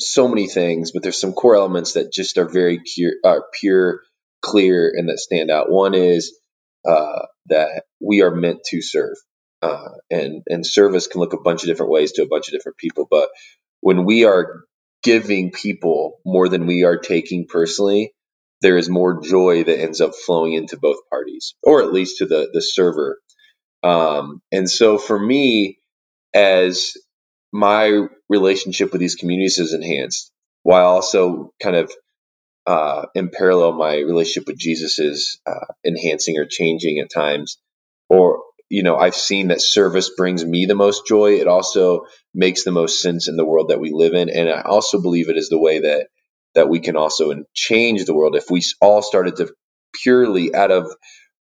[0.00, 4.02] so many things, but there's some core elements that just are very pure, are pure,
[4.42, 5.70] clear, and that stand out.
[5.72, 6.38] One is
[6.88, 9.16] uh, that we are meant to serve,
[9.62, 12.54] uh, and and service can look a bunch of different ways to a bunch of
[12.54, 13.08] different people.
[13.10, 13.30] But
[13.80, 14.64] when we are
[15.04, 18.12] giving people more than we are taking personally,
[18.62, 22.26] there is more joy that ends up flowing into both parties, or at least to
[22.26, 23.18] the the server.
[23.84, 25.79] Um, and so for me,
[26.34, 26.92] as
[27.52, 30.32] my relationship with these communities is enhanced,
[30.64, 31.92] while also kind of
[32.66, 37.58] uh, in parallel, my relationship with Jesus is uh, enhancing or changing at times,
[38.10, 41.34] or you know, I've seen that service brings me the most joy.
[41.34, 44.62] It also makes the most sense in the world that we live in, and I
[44.62, 46.08] also believe it is the way that
[46.56, 48.36] that we can also change the world.
[48.36, 49.54] If we all started to
[50.02, 50.88] purely out of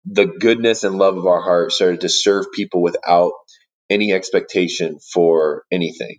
[0.05, 3.33] the goodness and love of our heart started to serve people without
[3.89, 6.17] any expectation for anything.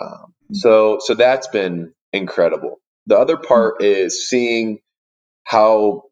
[0.00, 2.80] Um, so so that's been incredible.
[3.06, 4.78] The other part is seeing
[5.44, 6.04] how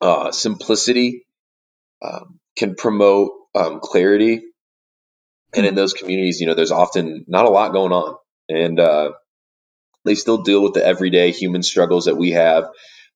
[0.00, 1.26] uh, simplicity
[2.02, 4.42] um, can promote um, clarity.
[5.54, 8.16] And in those communities, you know, there's often not a lot going on,
[8.48, 9.12] and uh,
[10.04, 12.68] they still deal with the everyday human struggles that we have.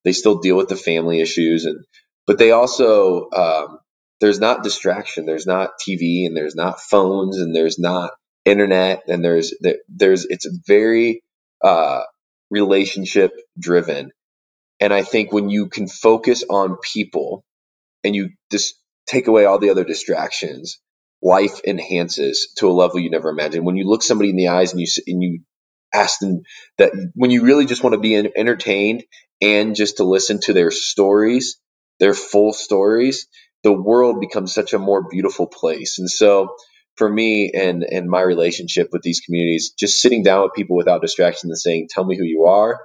[0.03, 1.85] They still deal with the family issues, and
[2.27, 3.79] but they also um,
[4.21, 5.25] there's not distraction.
[5.25, 8.11] There's not TV, and there's not phones, and there's not
[8.45, 9.53] internet, and there's
[9.89, 11.21] there's it's very
[11.63, 12.01] uh,
[12.49, 14.11] relationship driven.
[14.79, 17.43] And I think when you can focus on people
[18.03, 18.75] and you just
[19.07, 20.79] take away all the other distractions,
[21.21, 23.65] life enhances to a level you never imagined.
[23.65, 25.39] When you look somebody in the eyes and you and you
[25.93, 26.41] ask them
[26.77, 29.03] that when you really just want to be entertained
[29.41, 31.57] and just to listen to their stories,
[31.99, 33.27] their full stories,
[33.65, 35.97] the world becomes such a more beautiful place.
[35.97, 36.55] And so
[36.97, 41.01] for me and and my relationship with these communities, just sitting down with people without
[41.01, 42.79] distraction and saying, "Tell me who you are,"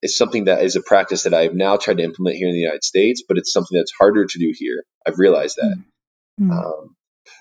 [0.00, 2.60] is something that is a practice that I've now tried to implement here in the
[2.60, 4.84] United States, but it's something that's harder to do here.
[5.04, 5.76] I've realized that.
[6.40, 6.52] Mm-hmm.
[6.52, 6.96] Um,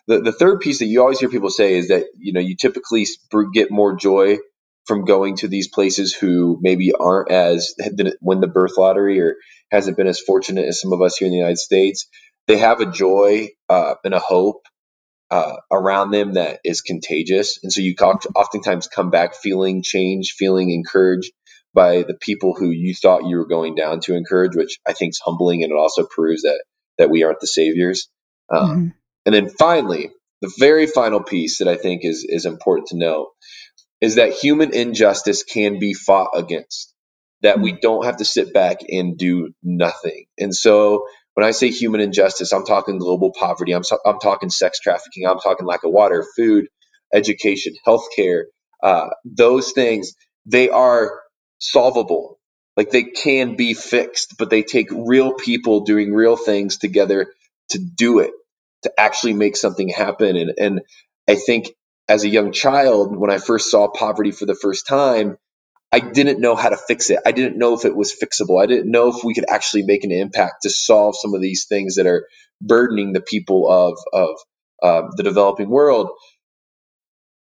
[0.07, 2.55] the, the third piece that you always hear people say is that you know you
[2.55, 3.05] typically
[3.53, 4.39] get more joy
[4.87, 9.35] from going to these places who maybe aren't as didn't win the birth lottery or
[9.69, 12.07] hasn't been as fortunate as some of us here in the United States.
[12.47, 14.65] They have a joy uh, and a hope
[15.29, 20.71] uh, around them that is contagious, and so you oftentimes come back feeling changed, feeling
[20.71, 21.31] encouraged
[21.73, 25.11] by the people who you thought you were going down to encourage, which I think
[25.11, 26.63] is humbling, and it also proves that
[26.97, 28.09] that we aren't the saviors.
[28.49, 28.87] Um, mm-hmm.
[29.25, 30.09] And then finally,
[30.41, 33.31] the very final piece that I think is is important to know
[33.99, 36.93] is that human injustice can be fought against.
[37.41, 37.79] That we mm-hmm.
[37.81, 40.25] don't have to sit back and do nothing.
[40.39, 41.05] And so
[41.37, 43.73] when I say human injustice, I'm talking global poverty.
[43.73, 45.27] I'm, I'm talking sex trafficking.
[45.27, 46.67] I'm talking lack of water, food,
[47.13, 48.45] education, healthcare.
[48.83, 50.13] Uh, those things,
[50.47, 51.13] they are
[51.59, 52.39] solvable.
[52.77, 57.27] Like they can be fixed, but they take real people doing real things together
[57.71, 58.31] to do it,
[58.85, 60.37] to actually make something happen.
[60.37, 60.81] And, and
[61.29, 61.69] I think
[62.09, 65.37] as a young child, when I first saw poverty for the first time,
[65.91, 67.19] I didn't know how to fix it.
[67.25, 68.61] I didn't know if it was fixable.
[68.61, 71.65] I didn't know if we could actually make an impact to solve some of these
[71.67, 72.27] things that are
[72.61, 74.29] burdening the people of of
[74.83, 76.09] uh, the developing world.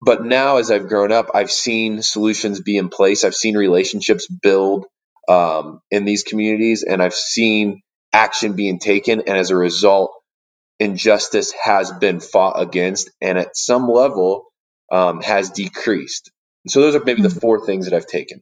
[0.05, 3.25] But now, as I've grown up, I've seen solutions be in place.
[3.25, 4.85] I've seen relationships build
[5.29, 7.81] um, in these communities, and I've seen
[8.13, 9.21] action being taken.
[9.21, 10.13] And as a result,
[10.79, 14.45] injustice has been fought against, and at some level,
[14.91, 16.31] um, has decreased.
[16.67, 17.39] So those are maybe the hmm.
[17.39, 18.41] four things that I've taken.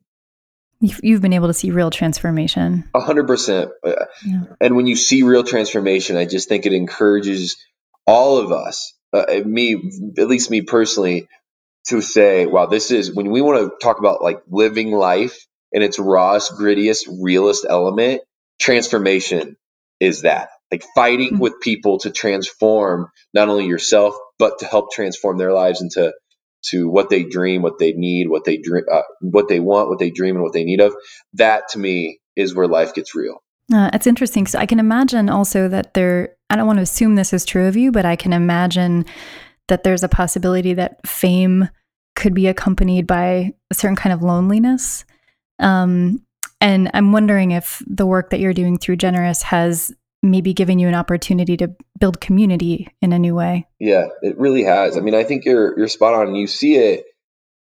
[0.81, 2.89] You've been able to see real transformation.
[2.95, 3.71] A hundred percent.
[3.85, 4.05] Uh,
[4.61, 7.57] and when you see real transformation, I just think it encourages
[8.07, 11.27] all of us, uh, me, at least me personally,
[11.87, 15.81] to say, wow, this is when we want to talk about like living life in
[15.81, 18.21] its rawest, grittiest, realest element,
[18.59, 19.57] transformation
[19.99, 20.49] is that.
[20.71, 21.39] Like fighting mm-hmm.
[21.39, 26.13] with people to transform not only yourself, but to help transform their lives into
[26.67, 29.99] to what they dream, what they need, what they dream, uh, what they want, what
[29.99, 30.93] they dream, and what they need of.
[31.33, 33.41] That to me is where life gets real.
[33.73, 34.47] Uh, it's interesting.
[34.47, 36.35] So I can imagine also that there.
[36.49, 39.05] I don't want to assume this is true of you, but I can imagine
[39.67, 41.69] that there's a possibility that fame
[42.15, 45.05] could be accompanied by a certain kind of loneliness.
[45.59, 46.25] Um,
[46.59, 50.87] and I'm wondering if the work that you're doing through Generous has maybe giving you
[50.87, 53.67] an opportunity to build community in a new way.
[53.79, 54.97] Yeah, it really has.
[54.97, 56.35] I mean, I think you're you're spot on.
[56.35, 57.05] You see it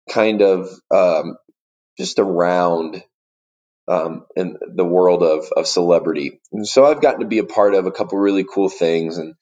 [0.09, 1.37] kind of um,
[1.97, 3.03] just around
[3.87, 6.39] um, in the world of of celebrity.
[6.51, 9.35] And so I've gotten to be a part of a couple really cool things and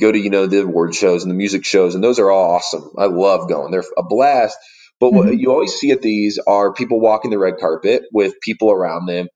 [0.00, 2.56] go to you know the award shows and the music shows, and those are all
[2.56, 2.90] awesome.
[2.98, 4.58] I love going; they're a blast.
[5.00, 5.38] But what mm-hmm.
[5.38, 9.28] you always see at these are people walking the red carpet with people around them,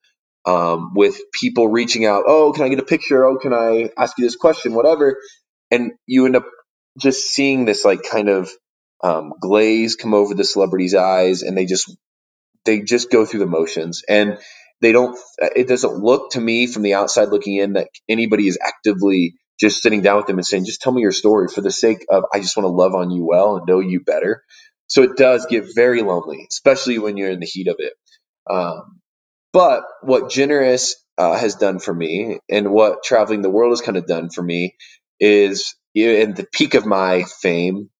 [0.46, 2.24] um, with people reaching out.
[2.26, 3.24] Oh, can I get a picture?
[3.24, 4.74] Oh, can I ask you this question?
[4.74, 5.18] Whatever,
[5.70, 6.46] and you end up
[6.98, 8.50] just seeing this like kind of
[9.04, 11.86] um, glaze come over the celebrity's eyes, and they just
[12.66, 14.38] they just go through the motions and
[14.82, 15.18] they don't
[15.56, 19.82] it doesn't look to me from the outside looking in that anybody is actively just
[19.82, 22.24] sitting down with them and saying, just tell me your story for the sake of,
[22.34, 24.44] I just want to love on you well and know you better.
[24.88, 27.94] So it does get very lonely, especially when you're in the heat of it.
[28.50, 29.01] Um,
[29.52, 33.96] but what Generous uh, has done for me and what traveling the world has kind
[33.96, 34.76] of done for me
[35.20, 37.90] is in the peak of my fame,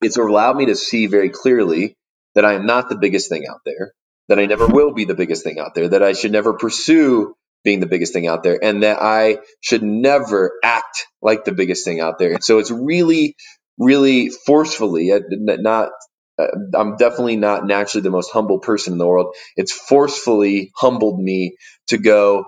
[0.00, 1.96] it's allowed me to see very clearly
[2.34, 3.92] that I am not the biggest thing out there,
[4.28, 7.34] that I never will be the biggest thing out there, that I should never pursue
[7.64, 11.84] being the biggest thing out there, and that I should never act like the biggest
[11.84, 12.32] thing out there.
[12.32, 13.36] And so it's really,
[13.78, 15.90] really forcefully, uh, not,
[16.38, 19.36] uh, I'm definitely not naturally the most humble person in the world.
[19.56, 21.56] It's forcefully humbled me
[21.88, 22.46] to go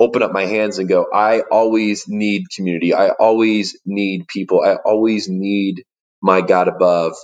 [0.00, 2.94] open up my hands and go, I always need community.
[2.94, 4.62] I always need people.
[4.62, 5.84] I always need
[6.22, 7.14] my God above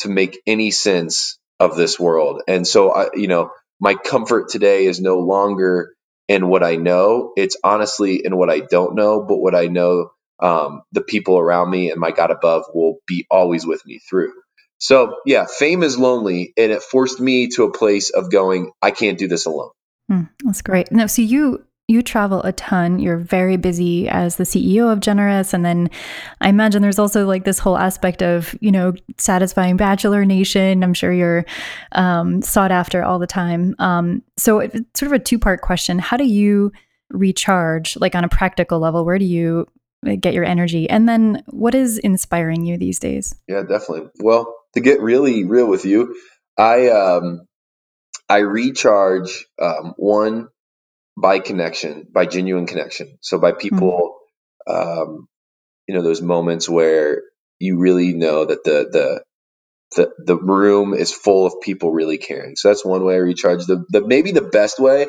[0.00, 2.42] to make any sense of this world.
[2.48, 5.94] And so, I, you know, my comfort today is no longer
[6.28, 7.34] in what I know.
[7.36, 10.10] It's honestly in what I don't know, but what I know,
[10.42, 14.32] um, the people around me and my God above will be always with me through.
[14.78, 18.90] So, yeah, fame is lonely, and it forced me to a place of going, I
[18.92, 19.70] can't do this alone.
[20.10, 20.90] Mm, that's great.
[20.92, 22.98] Now, so you you travel a ton.
[22.98, 25.54] You're very busy as the CEO of Generous.
[25.54, 25.90] And then
[26.42, 30.84] I imagine there's also like this whole aspect of, you know, satisfying Bachelor Nation.
[30.84, 31.46] I'm sure you're
[31.92, 33.74] um, sought after all the time.
[33.78, 35.98] Um, so it's sort of a two part question.
[35.98, 36.72] How do you
[37.10, 39.06] recharge, like on a practical level?
[39.06, 39.66] Where do you
[40.06, 40.90] uh, get your energy?
[40.90, 43.34] And then what is inspiring you these days?
[43.48, 44.10] Yeah, definitely.
[44.20, 46.16] Well, to get really real with you,
[46.56, 47.46] I, um,
[48.28, 50.48] I recharge um, one
[51.16, 53.18] by connection, by genuine connection.
[53.20, 54.16] So by people,
[54.68, 55.00] mm-hmm.
[55.00, 55.28] um,
[55.86, 57.22] you know, those moments where
[57.58, 59.22] you really know that the the
[59.96, 62.56] the the room is full of people really caring.
[62.56, 63.66] So that's one way I recharge.
[63.66, 65.06] The the maybe the best way.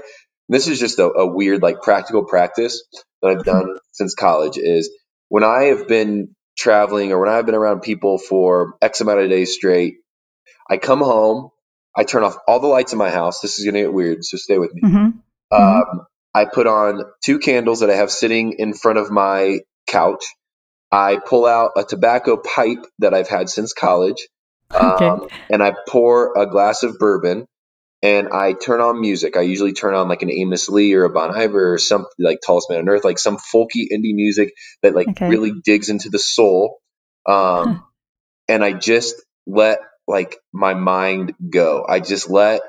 [0.48, 2.84] This is just a, a weird like practical practice
[3.22, 4.90] that I've done since college is
[5.28, 9.30] when I have been traveling or when I've been around people for X amount of
[9.30, 9.96] days straight.
[10.70, 11.50] I come home,
[11.96, 13.40] I turn off all the lights in my house.
[13.40, 14.82] This is gonna get weird, so stay with me.
[14.84, 14.98] Mm-hmm.
[14.98, 16.00] Mm-hmm.
[16.00, 20.24] Um, I put on two candles that I have sitting in front of my couch.
[20.92, 24.28] I pull out a tobacco pipe that I've had since college.
[24.74, 25.08] Okay.
[25.08, 27.48] Um, and I pour a glass of bourbon
[28.02, 29.36] and I turn on music.
[29.36, 32.40] I usually turn on like an Amos Lee or a Bon Iver or some like
[32.42, 35.28] Tallest Man on Earth, like some folky indie music that like okay.
[35.28, 36.80] really digs into the soul.
[37.26, 37.36] Um,
[37.76, 37.82] huh.
[38.48, 41.86] And I just let like my mind go.
[41.88, 42.62] I just let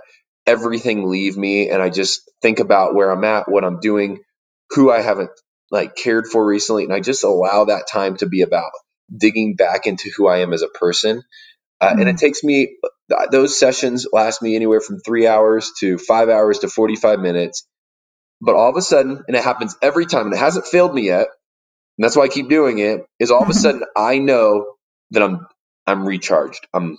[0.47, 4.21] everything leave me and I just think about where I'm at, what I'm doing,
[4.71, 5.31] who I haven't
[5.71, 8.73] like cared for recently, and I just allow that time to be about
[9.16, 11.23] digging back into who I am as a person.
[11.81, 12.01] Uh, mm-hmm.
[12.01, 12.19] And it mm.
[12.19, 12.77] takes me
[13.31, 17.66] those sessions last me anywhere from three hours to five hours to 45 minutes.
[18.40, 21.03] But all of a sudden, and it happens every time, and it hasn't failed me
[21.03, 21.27] yet,
[21.99, 23.03] and that's why I keep doing it.
[23.18, 23.61] Is all of a mm-hmm.
[23.61, 24.75] sudden I know
[25.11, 25.46] that I'm
[25.87, 26.66] I'm recharged.
[26.73, 26.96] I'm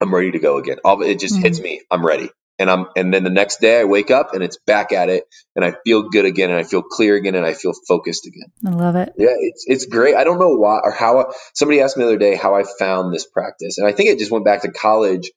[0.00, 0.78] I'm ready to go again.
[0.84, 1.44] All it just mm-hmm.
[1.44, 1.82] hits me.
[1.90, 4.92] I'm ready and I'm and then the next day I wake up and it's back
[4.92, 5.24] at it
[5.56, 8.52] and I feel good again and I feel clear again and I feel focused again.
[8.64, 9.12] I love it.
[9.18, 10.14] Yeah, it's it's great.
[10.14, 12.64] I don't know why or how I, somebody asked me the other day how I
[12.78, 15.32] found this practice and I think it just went back to college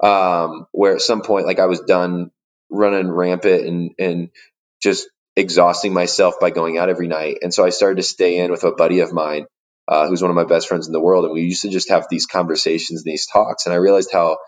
[0.00, 2.30] um, where at some point like I was done
[2.70, 4.28] running rampant and and
[4.82, 8.50] just exhausting myself by going out every night and so I started to stay in
[8.50, 9.46] with a buddy of mine
[9.86, 11.90] uh, who's one of my best friends in the world and we used to just
[11.90, 14.38] have these conversations and these talks and I realized how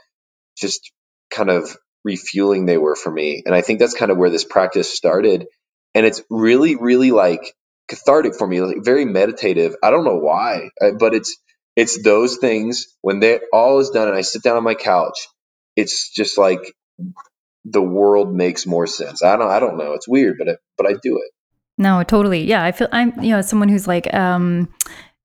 [0.56, 0.92] just
[1.30, 3.42] kind of refueling they were for me.
[3.44, 5.46] And I think that's kind of where this practice started.
[5.94, 7.54] And it's really, really like
[7.88, 9.74] cathartic for me, like very meditative.
[9.82, 11.36] I don't know why, uh, but it's
[11.74, 15.28] it's those things when they all is done and I sit down on my couch.
[15.74, 16.60] It's just like
[17.64, 19.22] the world makes more sense.
[19.22, 19.92] I don't I don't know.
[19.92, 21.30] It's weird, but it, but I do it.
[21.78, 22.44] No, totally.
[22.44, 24.68] Yeah, I feel I'm you know someone who's like um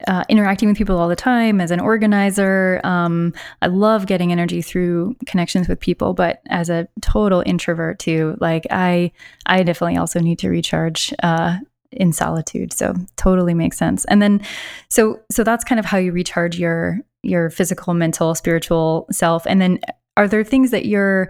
[0.08, 2.82] uh, interacting with people all the time as an organizer.
[2.84, 8.38] Um, I love getting energy through connections with people, but as a total introvert too,
[8.40, 9.12] like I,
[9.46, 11.58] I definitely also need to recharge uh,
[11.92, 12.74] in solitude.
[12.74, 14.06] So totally makes sense.
[14.06, 14.42] And then,
[14.90, 19.46] so so that's kind of how you recharge your your physical, mental, spiritual self.
[19.46, 19.80] And then,
[20.18, 21.30] are there things that you're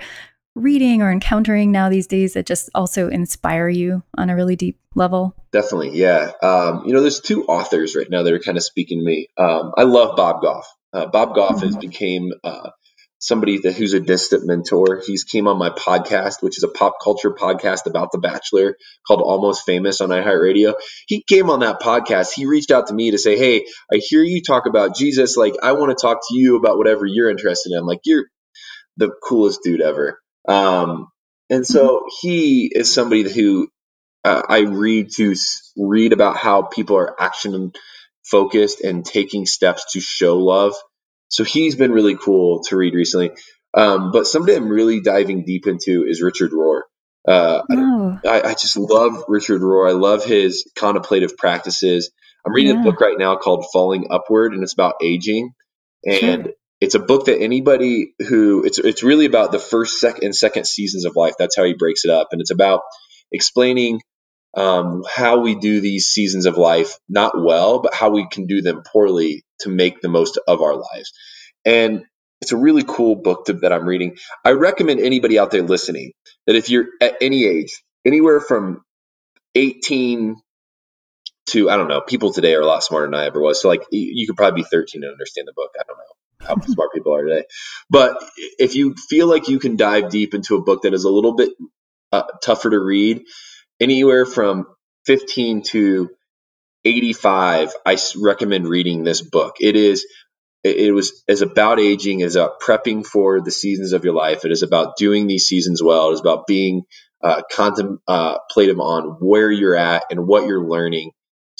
[0.55, 4.79] reading or encountering now these days that just also inspire you on a really deep
[4.95, 5.35] level?
[5.51, 6.31] Definitely, yeah.
[6.41, 9.27] Um, you know, there's two authors right now that are kind of speaking to me.
[9.37, 10.67] Um, I love Bob Goff.
[10.93, 11.65] Uh, Bob Goff mm-hmm.
[11.67, 12.69] has became uh,
[13.19, 15.01] somebody that who's a distant mentor.
[15.05, 18.75] He's came on my podcast, which is a pop culture podcast about The Bachelor
[19.07, 20.73] called Almost Famous on iHeartRadio.
[21.07, 22.33] He came on that podcast.
[22.33, 25.37] He reached out to me to say, "Hey, I hear you talk about Jesus.
[25.37, 28.25] Like, I want to talk to you about whatever you're interested in." I'm like, "You're
[28.97, 31.07] the coolest dude ever." Um,
[31.49, 32.07] and so mm-hmm.
[32.21, 33.69] he is somebody who
[34.23, 35.35] uh, I read to
[35.77, 37.71] read about how people are action
[38.23, 40.73] focused and taking steps to show love.
[41.29, 43.31] So he's been really cool to read recently.
[43.73, 46.81] Um, but somebody I'm really diving deep into is Richard Rohr.
[47.27, 47.61] Uh,
[48.25, 49.87] I, I, just love Richard Rohr.
[49.87, 52.11] I love his contemplative practices.
[52.45, 52.81] I'm reading yeah.
[52.81, 55.51] a book right now called Falling Upward, and it's about aging.
[56.03, 56.53] And sure.
[56.81, 60.65] It's a book that anybody who it's it's really about the first, second, and second
[60.65, 61.35] seasons of life.
[61.37, 62.81] That's how he breaks it up, and it's about
[63.31, 64.01] explaining
[64.57, 68.61] um, how we do these seasons of life not well, but how we can do
[68.61, 71.13] them poorly to make the most of our lives.
[71.63, 72.03] And
[72.41, 74.17] it's a really cool book to, that I'm reading.
[74.43, 76.11] I recommend anybody out there listening
[76.47, 78.83] that if you're at any age, anywhere from
[79.53, 80.35] 18
[81.51, 83.61] to I don't know, people today are a lot smarter than I ever was.
[83.61, 85.69] So like you could probably be 13 and understand the book.
[85.79, 86.03] I don't know
[86.47, 87.45] how smart people are today.
[87.89, 88.17] But
[88.59, 91.35] if you feel like you can dive deep into a book that is a little
[91.35, 91.51] bit
[92.11, 93.23] uh, tougher to read,
[93.81, 94.67] anywhere from
[95.07, 96.09] 15 to
[96.85, 99.57] 85, I recommend reading this book.
[99.59, 100.05] It is
[100.63, 104.45] it was as about aging as about prepping for the seasons of your life.
[104.45, 106.11] It is about doing these seasons well.
[106.11, 106.83] It is about being
[107.23, 111.13] uh, contemplative on where you're at and what you're learning.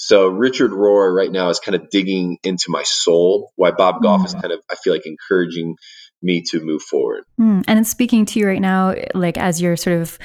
[0.04, 3.52] So Richard Rohr right now is kind of digging into my soul.
[3.54, 4.26] Why Bob Goff mm.
[4.26, 5.76] is kind of I feel like encouraging
[6.20, 7.22] me to move forward.
[7.40, 7.64] Mm.
[7.68, 10.18] And it's speaking to you right now, like as you're sort of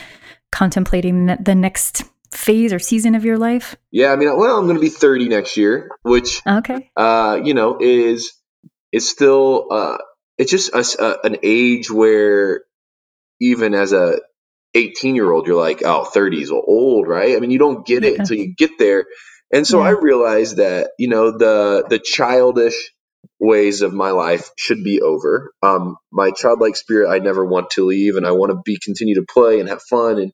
[0.51, 3.75] contemplating the next phase or season of your life?
[3.91, 7.53] Yeah, I mean, well, I'm going to be 30 next year, which, okay, uh, you
[7.53, 8.33] know, is
[8.91, 9.97] is still uh,
[10.39, 12.63] it's just a, a, an age where
[13.39, 14.19] even as a
[14.73, 17.37] 18 year old, you're like, oh, 30 is old, right?
[17.37, 19.05] I mean, you don't get it until you get there.
[19.51, 19.87] And so yeah.
[19.87, 22.91] I realized that you know the the childish
[23.39, 25.51] ways of my life should be over.
[25.61, 29.15] Um, my childlike spirit, I never want to leave, and I want to be continue
[29.15, 30.33] to play and have fun and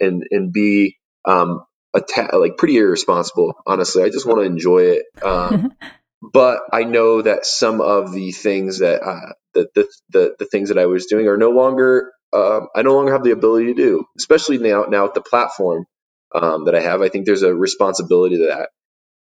[0.00, 3.54] and and be um, like pretty irresponsible.
[3.66, 5.04] Honestly, I just want to enjoy it.
[5.22, 5.74] Um,
[6.32, 10.70] but I know that some of the things that uh, the, the, the the things
[10.70, 12.12] that I was doing are no longer.
[12.32, 15.86] Um, I no longer have the ability to do, especially now now with the platform
[16.34, 17.02] um, that I have.
[17.02, 18.70] I think there's a responsibility to that.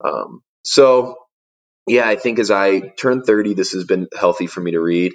[0.08, 1.18] Um, so
[1.88, 5.14] yeah, I think as I turn 30, this has been healthy for me to read.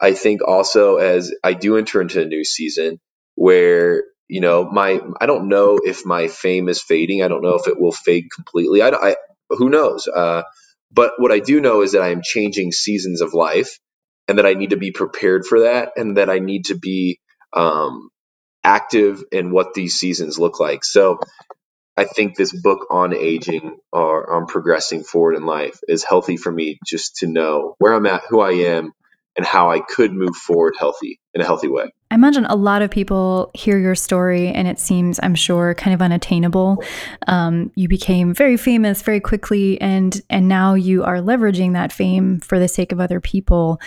[0.00, 3.00] I think also as I do enter into a new season
[3.34, 7.22] where, you know, my, I don't know if my fame is fading.
[7.22, 8.82] I don't know if it will fade completely.
[8.82, 9.16] I, I
[9.50, 10.08] who knows?
[10.08, 10.42] Uh,
[10.92, 13.78] but what I do know is that I am changing seasons of life
[14.26, 17.20] and that I need to be prepared for that and that I need to be
[17.52, 18.10] um,
[18.64, 20.84] active in what these seasons look like.
[20.84, 21.20] So
[21.96, 26.52] I think this book on aging or on progressing forward in life is healthy for
[26.52, 28.92] me just to know where I'm at, who I am,
[29.36, 31.92] and how I could move forward healthy in a healthy way.
[32.10, 35.94] I imagine a lot of people hear your story and it seems, I'm sure, kind
[35.94, 36.82] of unattainable.
[37.26, 42.40] Um, you became very famous very quickly, and and now you are leveraging that fame
[42.40, 43.80] for the sake of other people.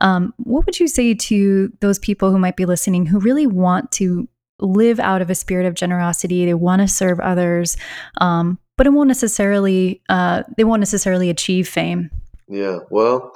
[0.00, 3.92] Um, what would you say to those people who might be listening who really want
[3.92, 4.28] to
[4.62, 6.44] live out of a spirit of generosity.
[6.44, 7.76] They want to serve others,
[8.20, 12.10] um, but it won't necessarily uh, they won't necessarily achieve fame.
[12.48, 13.32] Yeah, well,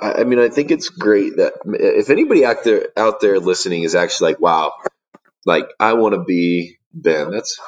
[0.00, 3.94] I, mean, I think it's great that if anybody out there out there listening is
[3.94, 4.72] actually like, wow,
[5.46, 7.30] like I want to be Ben.
[7.30, 7.58] That's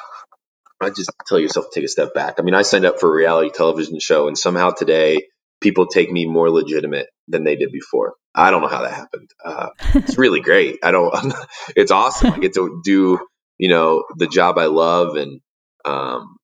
[0.81, 2.35] I just tell yourself to take a step back.
[2.37, 5.27] I mean, I signed up for a reality television show, and somehow today
[5.59, 8.13] people take me more legitimate than they did before.
[8.33, 9.29] I don't know how that happened.
[9.43, 10.79] Uh, it's really great.
[10.83, 11.33] I don't.
[11.75, 12.33] it's awesome.
[12.33, 13.19] I get to do
[13.57, 15.41] you know the job I love and
[15.85, 16.37] um,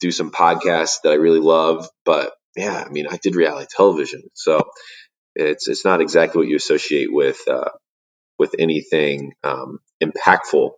[0.00, 1.88] do some podcasts that I really love.
[2.04, 4.62] But yeah, I mean, I did reality television, so
[5.34, 7.70] it's it's not exactly what you associate with uh,
[8.38, 10.70] with anything um, impactful.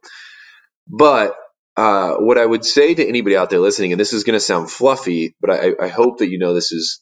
[0.88, 1.36] But
[1.76, 4.41] uh, what I would say to anybody out there listening, and this is going to
[4.41, 7.01] sound fluffy, but I, I, hope that you know this is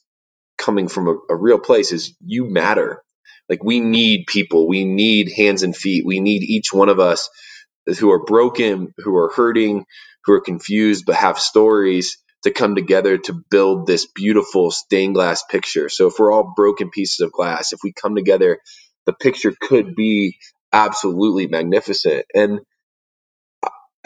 [0.59, 3.01] coming from a, a real place, is you matter.
[3.49, 7.29] Like we need people, we need hands and feet, we need each one of us
[7.99, 9.85] who are broken, who are hurting,
[10.25, 15.43] who are confused, but have stories to come together to build this beautiful stained glass
[15.43, 15.89] picture.
[15.89, 18.59] So if we're all broken pieces of glass, if we come together,
[19.05, 20.37] the picture could be
[20.71, 22.25] absolutely magnificent.
[22.35, 22.59] And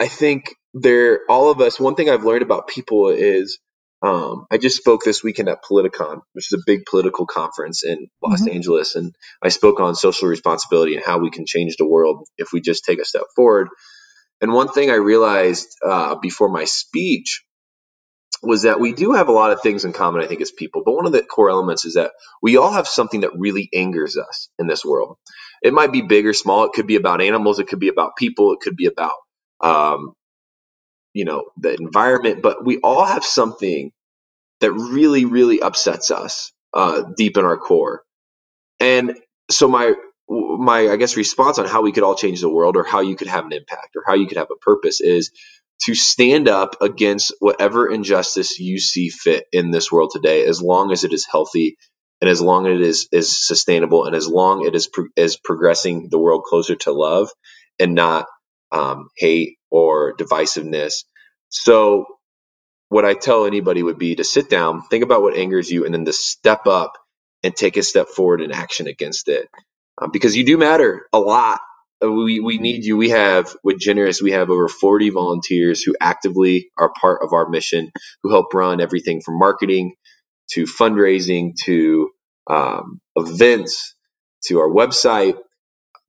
[0.00, 3.58] I think there, all of us, one thing I've learned about people is
[4.04, 8.08] um, I just spoke this weekend at Politicon, which is a big political conference in
[8.22, 8.54] Los mm-hmm.
[8.54, 12.52] Angeles, and I spoke on social responsibility and how we can change the world if
[12.52, 13.68] we just take a step forward.
[14.42, 17.44] And one thing I realized uh, before my speech
[18.42, 20.82] was that we do have a lot of things in common, I think, as people.
[20.84, 22.10] But one of the core elements is that
[22.42, 25.16] we all have something that really angers us in this world.
[25.62, 26.64] It might be big or small.
[26.64, 27.58] It could be about animals.
[27.58, 28.52] It could be about people.
[28.52, 29.14] It could be about
[29.60, 30.12] um,
[31.14, 33.90] you know the environment but we all have something
[34.60, 38.02] that really really upsets us uh, deep in our core.
[38.80, 39.16] And
[39.50, 39.94] so my
[40.28, 43.16] my i guess response on how we could all change the world or how you
[43.16, 45.30] could have an impact or how you could have a purpose is
[45.82, 50.92] to stand up against whatever injustice you see fit in this world today, as long
[50.92, 51.76] as it is healthy
[52.20, 55.36] and as long as it is is sustainable and as long it is pro- is
[55.36, 57.30] progressing the world closer to love
[57.80, 58.26] and not
[58.74, 61.04] um, hate or divisiveness.
[61.50, 62.06] So,
[62.90, 65.94] what I tell anybody would be to sit down, think about what angers you, and
[65.94, 66.94] then to step up
[67.44, 69.48] and take a step forward in action against it,
[70.02, 71.60] um, because you do matter a lot
[72.04, 72.96] uh, we, we need you.
[72.96, 77.48] We have with Generous, we have over 40 volunteers who actively are part of our
[77.48, 77.90] mission,
[78.22, 79.94] who help run everything from marketing
[80.52, 82.10] to fundraising to
[82.48, 83.94] um, events
[84.46, 85.36] to our website.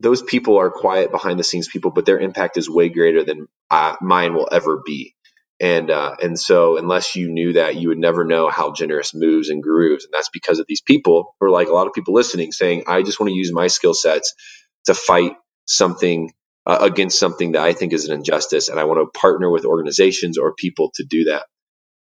[0.02, 3.48] Those people are quiet behind the scenes people, but their impact is way greater than
[3.72, 5.16] uh, mine will ever be.
[5.60, 9.50] And uh, and so unless you knew that, you would never know how generous moves
[9.50, 10.06] and grooves.
[10.06, 13.04] And that's because of these people, or like a lot of people listening, saying, "I
[13.04, 14.36] just want to use my skill sets
[14.86, 15.34] to fight
[15.66, 16.34] something
[16.66, 19.66] uh, against something that I think is an injustice, and I want to partner with
[19.66, 21.46] organizations or people to do that.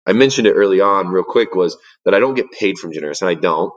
[0.06, 3.22] I mentioned it early on, real quick, was that I don't get paid from Generous,
[3.22, 3.72] and I don't.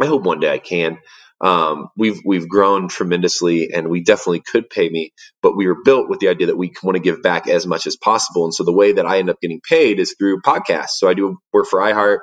[0.00, 0.98] I hope one day I can.
[1.44, 6.08] Um, we've we've grown tremendously, and we definitely could pay me, but we were built
[6.08, 8.44] with the idea that we want to give back as much as possible.
[8.44, 10.96] And so the way that I end up getting paid is through podcasts.
[10.96, 12.20] So I do work for iHeart,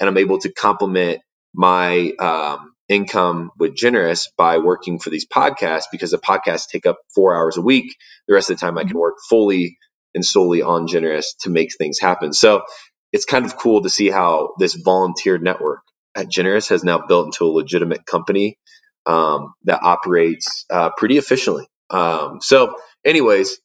[0.00, 1.20] and I'm able to complement
[1.54, 6.98] my um, income with Generous by working for these podcasts because the podcasts take up
[7.14, 7.94] four hours a week.
[8.26, 8.98] The rest of the time, I can mm-hmm.
[8.98, 9.78] work fully
[10.16, 12.32] and solely on Generous to make things happen.
[12.32, 12.62] So
[13.12, 15.82] it's kind of cool to see how this volunteer network
[16.16, 18.58] at Generous has now built into a legitimate company
[19.06, 21.66] um, that operates uh, pretty efficiently.
[21.90, 23.58] Um, so, anyways,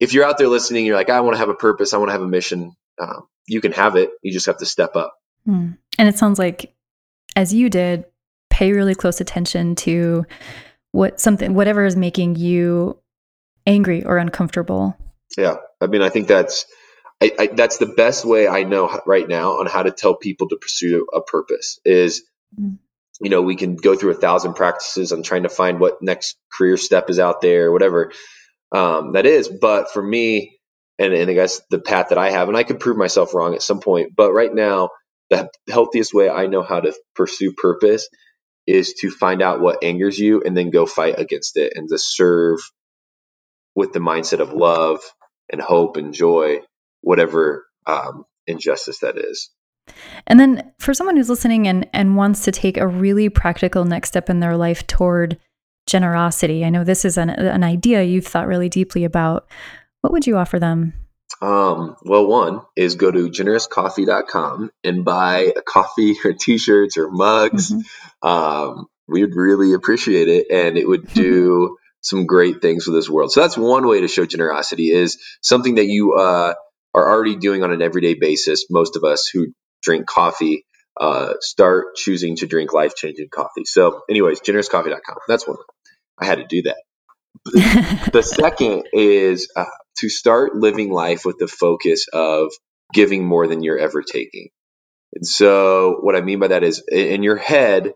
[0.00, 2.08] if you're out there listening, you're like, I want to have a purpose, I want
[2.08, 2.72] to have a mission.
[3.00, 4.10] Uh, you can have it.
[4.22, 5.14] You just have to step up.
[5.48, 5.78] Mm.
[5.98, 6.74] And it sounds like,
[7.34, 8.04] as you did,
[8.50, 10.26] pay really close attention to
[10.92, 12.98] what something whatever is making you
[13.66, 14.96] angry or uncomfortable.
[15.36, 16.66] Yeah, I mean, I think that's
[17.22, 20.48] I, I, that's the best way I know right now on how to tell people
[20.48, 22.22] to pursue a purpose is.
[23.22, 26.36] You know, we can go through a thousand practices on trying to find what next
[26.52, 28.12] career step is out there, whatever
[28.72, 29.48] um, that is.
[29.48, 30.58] But for me,
[30.98, 33.54] and, and I guess the path that I have, and I could prove myself wrong
[33.54, 34.90] at some point, but right now,
[35.30, 38.08] the healthiest way I know how to pursue purpose
[38.66, 41.98] is to find out what angers you and then go fight against it and to
[41.98, 42.60] serve
[43.76, 45.00] with the mindset of love
[45.52, 46.60] and hope and joy,
[47.02, 49.50] whatever um, injustice that is.
[50.26, 54.08] And then for someone who's listening and, and wants to take a really practical next
[54.08, 55.38] step in their life toward
[55.86, 59.46] generosity, I know this is an, an idea you've thought really deeply about.
[60.00, 60.94] What would you offer them?
[61.40, 67.72] Um, well, one is go to generouscoffee.com and buy a coffee or t-shirts or mugs.
[67.72, 68.28] Mm-hmm.
[68.28, 73.08] Um, we would really appreciate it and it would do some great things for this
[73.08, 73.32] world.
[73.32, 76.54] So that's one way to show generosity is something that you, uh,
[76.94, 78.66] are already doing on an everyday basis.
[78.70, 79.46] Most of us who
[79.82, 80.64] drink coffee,
[81.00, 83.64] uh, start choosing to drink life changing coffee.
[83.64, 85.16] So anyways, generouscoffee.com.
[85.28, 85.58] That's one.
[86.18, 86.76] I had to do that.
[88.12, 89.64] the second is uh,
[89.98, 92.52] to start living life with the focus of
[92.92, 94.48] giving more than you're ever taking.
[95.14, 97.92] And so, what I mean by that is in your head,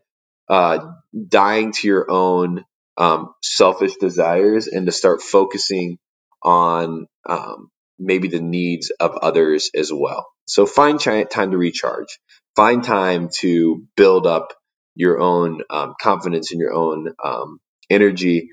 [0.48, 0.92] uh,
[1.28, 2.64] dying to your own
[2.98, 5.98] um, selfish desires and to start focusing
[6.42, 10.26] on um, maybe the needs of others as well.
[10.46, 12.18] So, find time to recharge,
[12.54, 14.52] find time to build up
[14.94, 17.58] your own um, confidence in your own um,
[17.90, 18.50] energy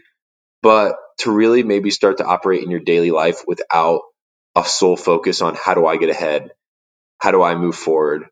[0.63, 4.01] but to really maybe start to operate in your daily life without
[4.55, 6.51] a sole focus on how do I get ahead?
[7.19, 8.23] How do I move forward?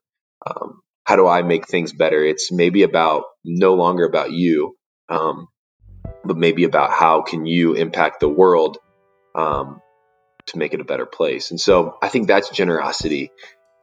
[0.45, 2.23] Um, how do I make things better?
[2.23, 4.77] It's maybe about no longer about you,
[5.09, 5.47] um,
[6.23, 8.77] but maybe about how can you impact the world
[9.35, 9.81] um,
[10.51, 11.51] to make it a better place.
[11.51, 13.31] And so I think that's generosity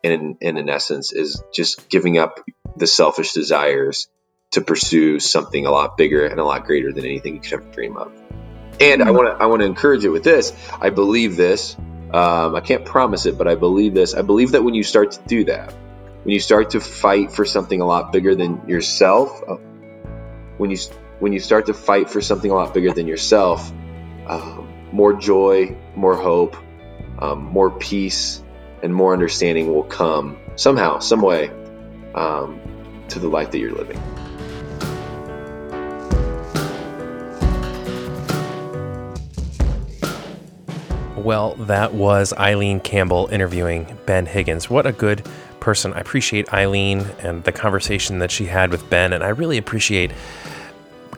[0.02, 2.40] in, in, in essence is just giving up
[2.76, 4.08] the selfish desires
[4.52, 7.70] to pursue something a lot bigger and a lot greater than anything you could ever
[7.70, 8.12] dream of.
[8.80, 10.52] And I want to I want to encourage it with this.
[10.80, 11.76] I believe this.
[12.12, 14.14] Um, I can't promise it, but I believe this.
[14.14, 15.74] I believe that when you start to do that,
[16.22, 19.56] when you start to fight for something a lot bigger than yourself, uh,
[20.58, 20.78] when you
[21.18, 23.70] when you start to fight for something a lot bigger than yourself,
[24.26, 24.57] um,
[24.92, 26.56] more joy, more hope,
[27.18, 28.42] um, more peace,
[28.82, 31.50] and more understanding will come somehow, some way,
[32.14, 32.60] um,
[33.08, 34.00] to the life that you're living.
[41.16, 44.70] Well, that was Eileen Campbell interviewing Ben Higgins.
[44.70, 45.26] What a good
[45.60, 45.92] person.
[45.92, 50.12] I appreciate Eileen and the conversation that she had with Ben, and I really appreciate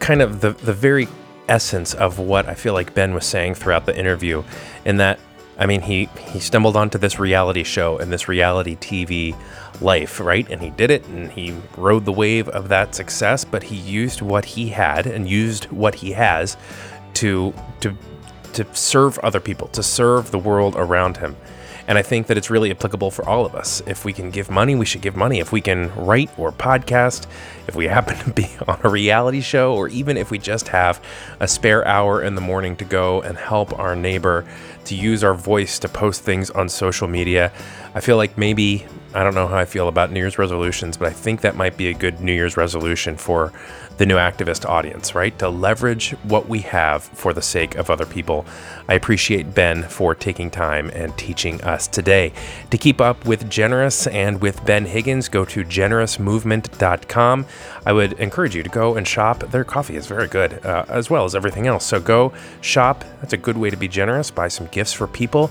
[0.00, 1.06] kind of the, the very
[1.50, 4.44] essence of what I feel like Ben was saying throughout the interview,
[4.84, 5.18] in that
[5.58, 9.36] I mean, he he stumbled onto this reality show and this reality TV
[9.82, 10.48] life, right?
[10.50, 14.22] And he did it and he rode the wave of that success, but he used
[14.22, 16.56] what he had and used what he has
[17.14, 17.94] to to
[18.54, 21.36] to serve other people, to serve the world around him.
[21.90, 23.82] And I think that it's really applicable for all of us.
[23.84, 25.40] If we can give money, we should give money.
[25.40, 27.26] If we can write or podcast,
[27.66, 31.02] if we happen to be on a reality show, or even if we just have
[31.40, 34.46] a spare hour in the morning to go and help our neighbor,
[34.84, 37.50] to use our voice to post things on social media,
[37.92, 41.08] I feel like maybe, I don't know how I feel about New Year's resolutions, but
[41.08, 43.52] I think that might be a good New Year's resolution for
[43.98, 45.38] the new activist audience, right?
[45.40, 48.46] To leverage what we have for the sake of other people.
[48.88, 52.32] I appreciate Ben for taking time and teaching us today.
[52.70, 57.46] To keep up with Generous and with Ben Higgins, go to generousmovement.com.
[57.84, 59.40] I would encourage you to go and shop.
[59.40, 61.84] Their coffee is very good, uh, as well as everything else.
[61.84, 62.32] So go
[62.62, 63.04] shop.
[63.20, 64.30] That's a good way to be generous.
[64.30, 65.50] Buy some gifts for people.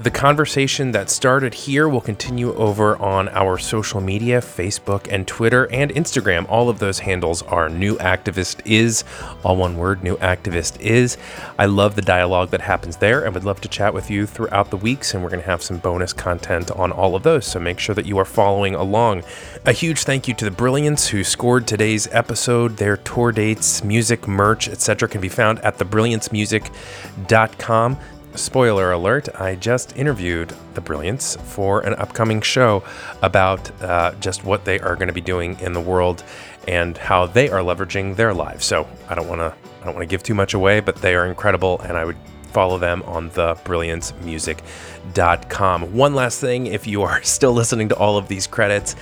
[0.00, 5.64] The conversation that started here will continue over on our social media Facebook and Twitter
[5.72, 6.48] and Instagram.
[6.48, 9.02] All of those handles are New Activist Is,
[9.42, 11.16] all one word, New Activist Is.
[11.58, 14.70] I love the dialogue that happens there and would love to chat with you throughout
[14.70, 15.14] the weeks.
[15.14, 17.44] And we're going to have some bonus content on all of those.
[17.44, 19.24] So make sure that you are following along.
[19.66, 22.76] A huge thank you to the Brilliance who scored today's episode.
[22.76, 25.08] Their tour dates, music, merch, etc.
[25.08, 27.98] can be found at thebrilliancemusic.com.
[28.38, 32.84] Spoiler alert, I just interviewed the Brilliance for an upcoming show
[33.20, 36.22] about uh, just what they are going to be doing in the world
[36.68, 38.64] and how they are leveraging their lives.
[38.64, 41.16] So I don't want to I don't want to give too much away, but they
[41.16, 42.16] are incredible and I would
[42.52, 45.94] follow them on thebrilliancemusic.com.
[45.94, 48.94] One last thing, if you are still listening to all of these credits,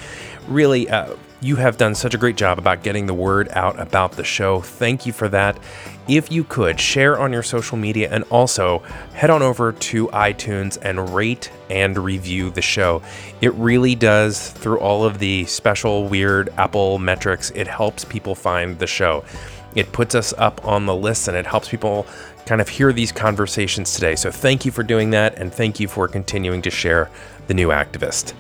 [0.49, 4.13] really uh, you have done such a great job about getting the word out about
[4.13, 4.61] the show.
[4.61, 5.59] Thank you for that.
[6.09, 8.79] If you could share on your social media and also
[9.13, 13.03] head on over to iTunes and rate and review the show.
[13.41, 18.79] It really does, through all of the special, weird Apple metrics, it helps people find
[18.79, 19.25] the show.
[19.75, 22.07] It puts us up on the list and it helps people
[22.47, 24.15] kind of hear these conversations today.
[24.15, 27.11] So thank you for doing that and thank you for continuing to share
[27.47, 28.33] the new activist.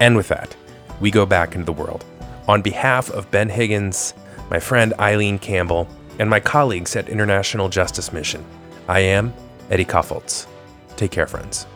[0.00, 0.56] And with that,
[1.00, 2.04] we go back into the world.
[2.50, 4.12] On behalf of Ben Higgins,
[4.50, 5.86] my friend Eileen Campbell,
[6.18, 8.44] and my colleagues at International Justice Mission,
[8.88, 9.32] I am
[9.70, 10.48] Eddie Kaufholz.
[10.96, 11.68] Take care, friends.